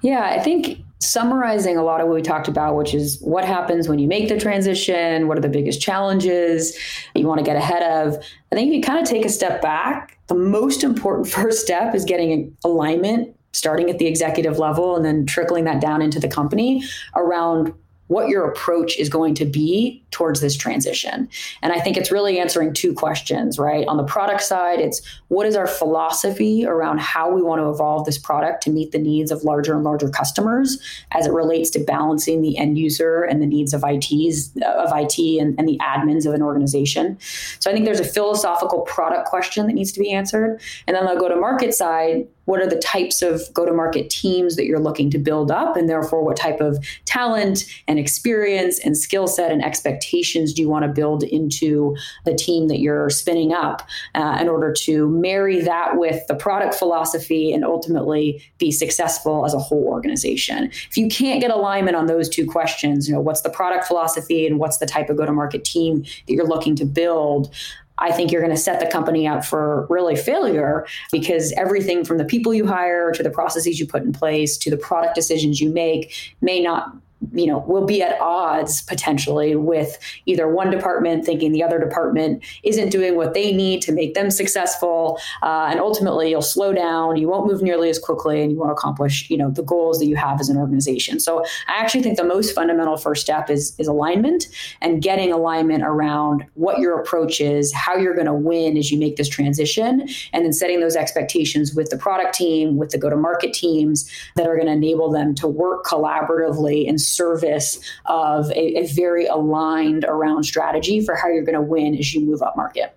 Yeah, 0.01 0.23
I 0.23 0.39
think 0.39 0.79
summarizing 0.99 1.77
a 1.77 1.83
lot 1.83 2.01
of 2.01 2.07
what 2.07 2.15
we 2.15 2.21
talked 2.21 2.47
about, 2.47 2.75
which 2.75 2.93
is 2.93 3.19
what 3.21 3.45
happens 3.45 3.87
when 3.87 3.99
you 3.99 4.07
make 4.07 4.29
the 4.29 4.39
transition, 4.39 5.27
what 5.27 5.37
are 5.37 5.41
the 5.41 5.49
biggest 5.49 5.81
challenges 5.81 6.77
you 7.15 7.27
want 7.27 7.39
to 7.39 7.45
get 7.45 7.55
ahead 7.55 7.83
of. 7.83 8.15
I 8.51 8.55
think 8.55 8.69
if 8.69 8.73
you 8.73 8.81
kind 8.81 8.99
of 8.99 9.07
take 9.07 9.25
a 9.25 9.29
step 9.29 9.61
back, 9.61 10.17
the 10.27 10.35
most 10.35 10.83
important 10.83 11.27
first 11.31 11.61
step 11.61 11.93
is 11.93 12.05
getting 12.05 12.55
alignment 12.63 13.35
starting 13.51 13.89
at 13.89 13.97
the 13.97 14.05
executive 14.05 14.59
level 14.59 14.95
and 14.95 15.03
then 15.03 15.25
trickling 15.25 15.63
that 15.63 15.81
down 15.81 16.01
into 16.01 16.19
the 16.19 16.27
company 16.27 16.83
around 17.15 17.73
what 18.09 18.27
your 18.27 18.45
approach 18.49 18.97
is 18.97 19.07
going 19.07 19.35
to 19.35 19.45
be 19.45 20.03
towards 20.09 20.41
this 20.41 20.57
transition. 20.57 21.29
And 21.61 21.71
I 21.71 21.79
think 21.79 21.95
it's 21.95 22.11
really 22.11 22.39
answering 22.39 22.73
two 22.73 22.91
questions, 22.91 23.59
right? 23.59 23.87
On 23.87 23.97
the 23.97 24.03
product 24.03 24.41
side, 24.41 24.79
it's 24.79 25.01
what 25.27 25.45
is 25.45 25.55
our 25.55 25.67
philosophy 25.67 26.65
around 26.65 26.99
how 26.99 27.31
we 27.31 27.43
want 27.43 27.61
to 27.61 27.69
evolve 27.69 28.05
this 28.05 28.17
product 28.17 28.63
to 28.63 28.71
meet 28.71 28.91
the 28.91 28.97
needs 28.97 29.29
of 29.31 29.43
larger 29.43 29.75
and 29.75 29.83
larger 29.83 30.09
customers 30.09 30.81
as 31.11 31.27
it 31.27 31.31
relates 31.31 31.69
to 31.69 31.79
balancing 31.79 32.41
the 32.41 32.57
end 32.57 32.79
user 32.79 33.21
and 33.21 33.43
the 33.43 33.47
needs 33.47 33.75
of 33.75 33.83
ITs 33.87 34.55
of 34.65 34.89
IT 34.91 35.19
and, 35.39 35.57
and 35.59 35.67
the 35.67 35.77
admins 35.77 36.25
of 36.25 36.33
an 36.33 36.41
organization. 36.41 37.15
So 37.59 37.69
I 37.69 37.73
think 37.73 37.85
there's 37.85 37.99
a 37.99 38.03
philosophical 38.03 38.81
product 38.81 39.27
question 39.27 39.67
that 39.67 39.73
needs 39.73 39.91
to 39.91 39.99
be 39.99 40.11
answered. 40.11 40.59
And 40.87 40.95
then 40.95 41.07
on 41.07 41.13
the 41.13 41.21
go-to-market 41.21 41.75
side, 41.75 42.27
what 42.49 42.59
are 42.59 42.67
the 42.67 42.79
types 42.79 43.21
of 43.21 43.43
go 43.53 43.63
to 43.63 43.71
market 43.71 44.09
teams 44.09 44.55
that 44.55 44.65
you're 44.65 44.79
looking 44.79 45.11
to 45.11 45.19
build 45.19 45.51
up? 45.51 45.77
And 45.77 45.87
therefore 45.87 46.23
what 46.23 46.35
type 46.35 46.59
of 46.59 46.83
talent 47.05 47.63
and 47.87 47.99
experience 47.99 48.79
and 48.79 48.97
skill 48.97 49.27
set 49.27 49.51
and 49.51 49.63
expectations 49.63 50.51
do 50.51 50.63
you 50.63 50.67
want 50.67 50.83
to 50.83 50.89
build 50.89 51.21
into 51.21 51.95
the 52.25 52.33
team 52.33 52.67
that 52.69 52.79
you're 52.79 53.11
spinning 53.11 53.53
up 53.53 53.87
uh, 54.15 54.39
in 54.41 54.49
order 54.49 54.73
to 54.73 55.07
marry 55.09 55.61
that 55.61 55.97
with 55.97 56.25
the 56.25 56.33
product 56.33 56.73
philosophy 56.73 57.53
and 57.53 57.63
ultimately 57.63 58.43
be 58.57 58.71
successful 58.71 59.45
as 59.45 59.53
a 59.53 59.59
whole 59.59 59.83
organization? 59.83 60.71
If 60.89 60.97
you 60.97 61.07
can't 61.07 61.41
get 61.41 61.51
alignment 61.51 61.95
on 61.95 62.07
those 62.07 62.27
two 62.27 62.47
questions 62.47 63.07
you 63.07 63.13
know 63.13 63.21
what's 63.21 63.41
the 63.41 63.49
product 63.49 63.85
philosophy 63.85 64.47
and 64.47 64.57
what's 64.57 64.77
the 64.77 64.87
type 64.87 65.09
of 65.09 65.17
go 65.17 65.25
to 65.25 65.31
market 65.31 65.63
team 65.63 66.01
that 66.01 66.33
you're 66.33 66.47
looking 66.47 66.75
to 66.77 66.85
build 66.85 67.53
I 67.99 68.11
think 68.11 68.31
you're 68.31 68.41
going 68.41 68.55
to 68.55 68.61
set 68.61 68.79
the 68.79 68.87
company 68.87 69.27
up 69.27 69.45
for 69.45 69.85
really 69.89 70.15
failure 70.15 70.87
because 71.11 71.51
everything 71.53 72.03
from 72.03 72.17
the 72.17 72.25
people 72.25 72.53
you 72.53 72.65
hire 72.65 73.11
to 73.11 73.21
the 73.21 73.29
processes 73.29 73.79
you 73.79 73.85
put 73.85 74.03
in 74.03 74.13
place 74.13 74.57
to 74.59 74.69
the 74.69 74.77
product 74.77 75.15
decisions 75.15 75.59
you 75.59 75.69
make 75.69 76.35
may 76.41 76.61
not 76.61 76.95
you 77.39 77.47
know 77.47 77.59
will 77.67 77.85
be 77.85 78.01
at 78.01 78.19
odds 78.19 78.81
potentially 78.81 79.55
with 79.55 79.97
either 80.25 80.47
one 80.47 80.69
department 80.69 81.25
thinking 81.25 81.51
the 81.51 81.63
other 81.63 81.79
department 81.79 82.43
isn't 82.63 82.89
doing 82.89 83.15
what 83.15 83.33
they 83.33 83.51
need 83.53 83.81
to 83.81 83.91
make 83.91 84.13
them 84.13 84.29
successful. 84.29 85.19
Uh, 85.41 85.67
and 85.69 85.79
ultimately 85.79 86.29
you'll 86.29 86.41
slow 86.41 86.73
down. 86.73 87.15
You 87.15 87.27
won't 87.27 87.47
move 87.47 87.61
nearly 87.61 87.89
as 87.89 87.99
quickly 87.99 88.41
and 88.41 88.51
you 88.51 88.57
won't 88.57 88.71
accomplish 88.71 89.29
you 89.29 89.37
know 89.37 89.49
the 89.49 89.63
goals 89.63 89.99
that 89.99 90.05
you 90.05 90.15
have 90.15 90.39
as 90.39 90.49
an 90.49 90.57
organization. 90.57 91.19
So 91.19 91.43
i 91.67 91.73
actually 91.81 92.03
think 92.03 92.17
the 92.17 92.23
most 92.23 92.53
fundamental 92.53 92.97
first 92.97 93.21
step 93.21 93.49
is 93.49 93.73
is 93.79 93.87
alignment 93.87 94.47
and 94.81 95.01
getting 95.01 95.31
alignment 95.31 95.83
around 95.83 96.45
what 96.55 96.79
your 96.79 96.99
approach 96.99 97.39
is 97.39 97.73
how 97.73 97.95
you're 97.95 98.13
going 98.13 98.25
to 98.25 98.33
win 98.33 98.77
as 98.77 98.91
you 98.91 98.97
make 98.97 99.15
this 99.15 99.29
transition 99.29 100.07
and 100.33 100.45
then 100.45 100.53
setting 100.53 100.79
those 100.79 100.95
expectations 100.95 101.73
with 101.73 101.89
the 101.89 101.97
product 101.97 102.33
team 102.33 102.77
with 102.77 102.89
the 102.91 102.97
go 102.97 103.09
to 103.09 103.15
market 103.15 103.53
teams 103.53 104.09
that 104.35 104.47
are 104.47 104.55
going 104.55 104.67
to 104.67 104.73
enable 104.73 105.11
them 105.11 105.33
to 105.35 105.47
work 105.47 105.85
collaboratively 105.85 106.87
and 106.87 106.99
service 107.29 107.79
of 108.05 108.49
a, 108.51 108.79
a 108.79 108.87
very 108.87 109.25
aligned 109.25 110.05
around 110.05 110.43
strategy 110.43 111.03
for 111.03 111.15
how 111.15 111.27
you're 111.27 111.43
going 111.43 111.55
to 111.55 111.61
win 111.61 111.95
as 111.95 112.13
you 112.13 112.25
move 112.25 112.41
up 112.41 112.55
market. 112.55 112.95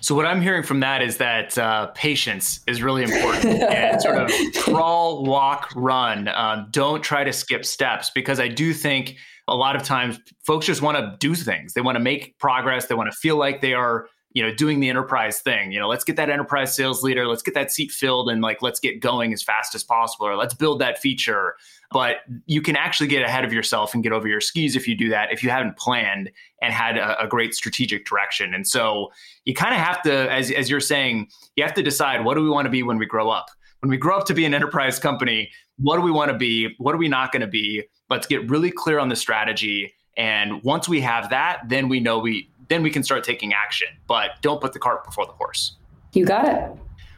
So 0.00 0.14
what 0.14 0.26
I'm 0.26 0.42
hearing 0.42 0.62
from 0.62 0.80
that 0.80 1.00
is 1.00 1.16
that 1.16 1.56
uh, 1.56 1.86
patience 1.94 2.60
is 2.66 2.82
really 2.82 3.02
important, 3.10 3.62
and 3.62 4.00
sort 4.02 4.18
of 4.18 4.30
crawl, 4.54 5.24
walk, 5.24 5.70
run. 5.74 6.28
Um, 6.28 6.68
don't 6.70 7.02
try 7.02 7.24
to 7.24 7.32
skip 7.32 7.64
steps 7.64 8.10
because 8.14 8.38
I 8.38 8.48
do 8.48 8.74
think 8.74 9.16
a 9.48 9.56
lot 9.56 9.76
of 9.76 9.82
times 9.82 10.18
folks 10.46 10.66
just 10.66 10.82
want 10.82 10.98
to 10.98 11.16
do 11.20 11.34
things. 11.34 11.72
They 11.72 11.80
want 11.80 11.96
to 11.96 12.00
make 12.00 12.38
progress. 12.38 12.86
They 12.86 12.94
want 12.94 13.10
to 13.10 13.16
feel 13.16 13.36
like 13.36 13.60
they 13.60 13.72
are 13.72 14.06
you 14.34 14.42
know 14.42 14.52
doing 14.52 14.80
the 14.80 14.90
enterprise 14.90 15.38
thing 15.40 15.72
you 15.72 15.80
know 15.80 15.88
let's 15.88 16.04
get 16.04 16.16
that 16.16 16.28
enterprise 16.28 16.74
sales 16.74 17.02
leader 17.02 17.26
let's 17.26 17.42
get 17.42 17.54
that 17.54 17.72
seat 17.72 17.90
filled 17.90 18.28
and 18.28 18.42
like 18.42 18.62
let's 18.62 18.80
get 18.80 19.00
going 19.00 19.32
as 19.32 19.42
fast 19.42 19.74
as 19.74 19.82
possible 19.82 20.26
or 20.26 20.36
let's 20.36 20.54
build 20.54 20.80
that 20.80 20.98
feature. 20.98 21.56
But 21.90 22.16
you 22.46 22.60
can 22.60 22.76
actually 22.76 23.06
get 23.06 23.22
ahead 23.22 23.44
of 23.44 23.52
yourself 23.52 23.94
and 23.94 24.02
get 24.02 24.12
over 24.12 24.26
your 24.26 24.40
skis 24.40 24.76
if 24.76 24.88
you 24.88 24.96
do 24.96 25.08
that 25.10 25.32
if 25.32 25.42
you 25.42 25.50
haven't 25.50 25.76
planned 25.76 26.30
and 26.60 26.72
had 26.72 26.96
a, 26.96 27.22
a 27.22 27.28
great 27.28 27.54
strategic 27.54 28.04
direction. 28.04 28.54
And 28.54 28.66
so 28.66 29.12
you 29.44 29.54
kind 29.54 29.74
of 29.74 29.80
have 29.80 30.02
to 30.02 30.30
as, 30.30 30.50
as 30.50 30.68
you're 30.68 30.80
saying 30.80 31.28
you 31.56 31.64
have 31.64 31.74
to 31.74 31.82
decide 31.82 32.24
what 32.24 32.34
do 32.34 32.42
we 32.42 32.50
want 32.50 32.66
to 32.66 32.70
be 32.70 32.82
when 32.82 32.98
we 32.98 33.06
grow 33.06 33.30
up? 33.30 33.46
When 33.80 33.90
we 33.90 33.96
grow 33.96 34.16
up 34.16 34.26
to 34.26 34.34
be 34.34 34.44
an 34.44 34.54
enterprise 34.54 34.98
company 34.98 35.50
what 35.78 35.96
do 35.96 36.02
we 36.02 36.12
want 36.12 36.30
to 36.30 36.38
be? 36.38 36.72
What 36.78 36.94
are 36.94 36.98
we 36.98 37.08
not 37.08 37.32
going 37.32 37.40
to 37.40 37.48
be? 37.48 37.82
Let's 38.08 38.28
get 38.28 38.48
really 38.48 38.70
clear 38.70 39.00
on 39.00 39.08
the 39.08 39.16
strategy 39.16 39.92
and 40.16 40.62
once 40.62 40.88
we 40.88 41.00
have 41.00 41.30
that 41.30 41.62
then 41.68 41.88
we 41.88 41.98
know 41.98 42.20
we 42.20 42.48
then 42.68 42.82
we 42.82 42.90
can 42.90 43.02
start 43.02 43.24
taking 43.24 43.52
action. 43.52 43.88
But 44.06 44.30
don't 44.42 44.60
put 44.60 44.72
the 44.72 44.78
cart 44.78 45.04
before 45.04 45.26
the 45.26 45.32
horse. 45.32 45.76
You 46.12 46.24
got 46.24 46.48
it. 46.48 46.70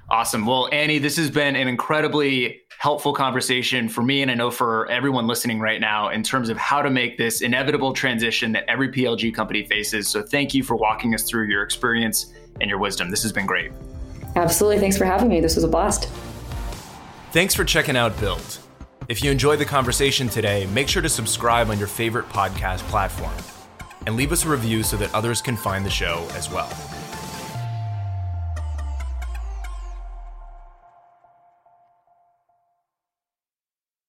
Awesome. 0.08 0.46
Well, 0.46 0.68
Annie, 0.70 0.98
this 0.98 1.16
has 1.16 1.30
been 1.30 1.56
an 1.56 1.66
incredibly 1.66 2.62
helpful 2.78 3.12
conversation 3.12 3.88
for 3.88 4.02
me 4.02 4.22
and 4.22 4.30
I 4.30 4.34
know 4.34 4.50
for 4.50 4.88
everyone 4.88 5.26
listening 5.26 5.58
right 5.58 5.80
now 5.80 6.10
in 6.10 6.22
terms 6.22 6.48
of 6.48 6.56
how 6.56 6.80
to 6.80 6.90
make 6.90 7.18
this 7.18 7.40
inevitable 7.40 7.92
transition 7.92 8.52
that 8.52 8.64
every 8.68 8.88
PLG 8.88 9.34
company 9.34 9.66
faces. 9.66 10.06
So 10.08 10.22
thank 10.22 10.54
you 10.54 10.62
for 10.62 10.76
walking 10.76 11.14
us 11.14 11.22
through 11.22 11.48
your 11.48 11.62
experience 11.62 12.32
and 12.60 12.70
your 12.70 12.78
wisdom. 12.78 13.10
This 13.10 13.22
has 13.22 13.32
been 13.32 13.46
great. 13.46 13.72
Absolutely. 14.36 14.78
Thanks 14.78 14.96
for 14.96 15.06
having 15.06 15.28
me. 15.28 15.40
This 15.40 15.56
was 15.56 15.64
a 15.64 15.68
blast. 15.68 16.08
Thanks 17.32 17.54
for 17.54 17.64
checking 17.64 17.96
out 17.96 18.18
Build. 18.20 18.58
If 19.08 19.24
you 19.24 19.30
enjoyed 19.30 19.58
the 19.58 19.64
conversation 19.64 20.28
today, 20.28 20.66
make 20.66 20.88
sure 20.88 21.02
to 21.02 21.08
subscribe 21.08 21.70
on 21.70 21.78
your 21.78 21.88
favorite 21.88 22.28
podcast 22.28 22.80
platform 22.88 23.34
and 24.06 24.16
leave 24.16 24.32
us 24.32 24.44
a 24.44 24.48
review 24.48 24.82
so 24.82 24.96
that 24.96 25.14
others 25.14 25.42
can 25.42 25.56
find 25.56 25.84
the 25.84 25.90
show 25.90 26.26
as 26.34 26.50
well. 26.50 26.70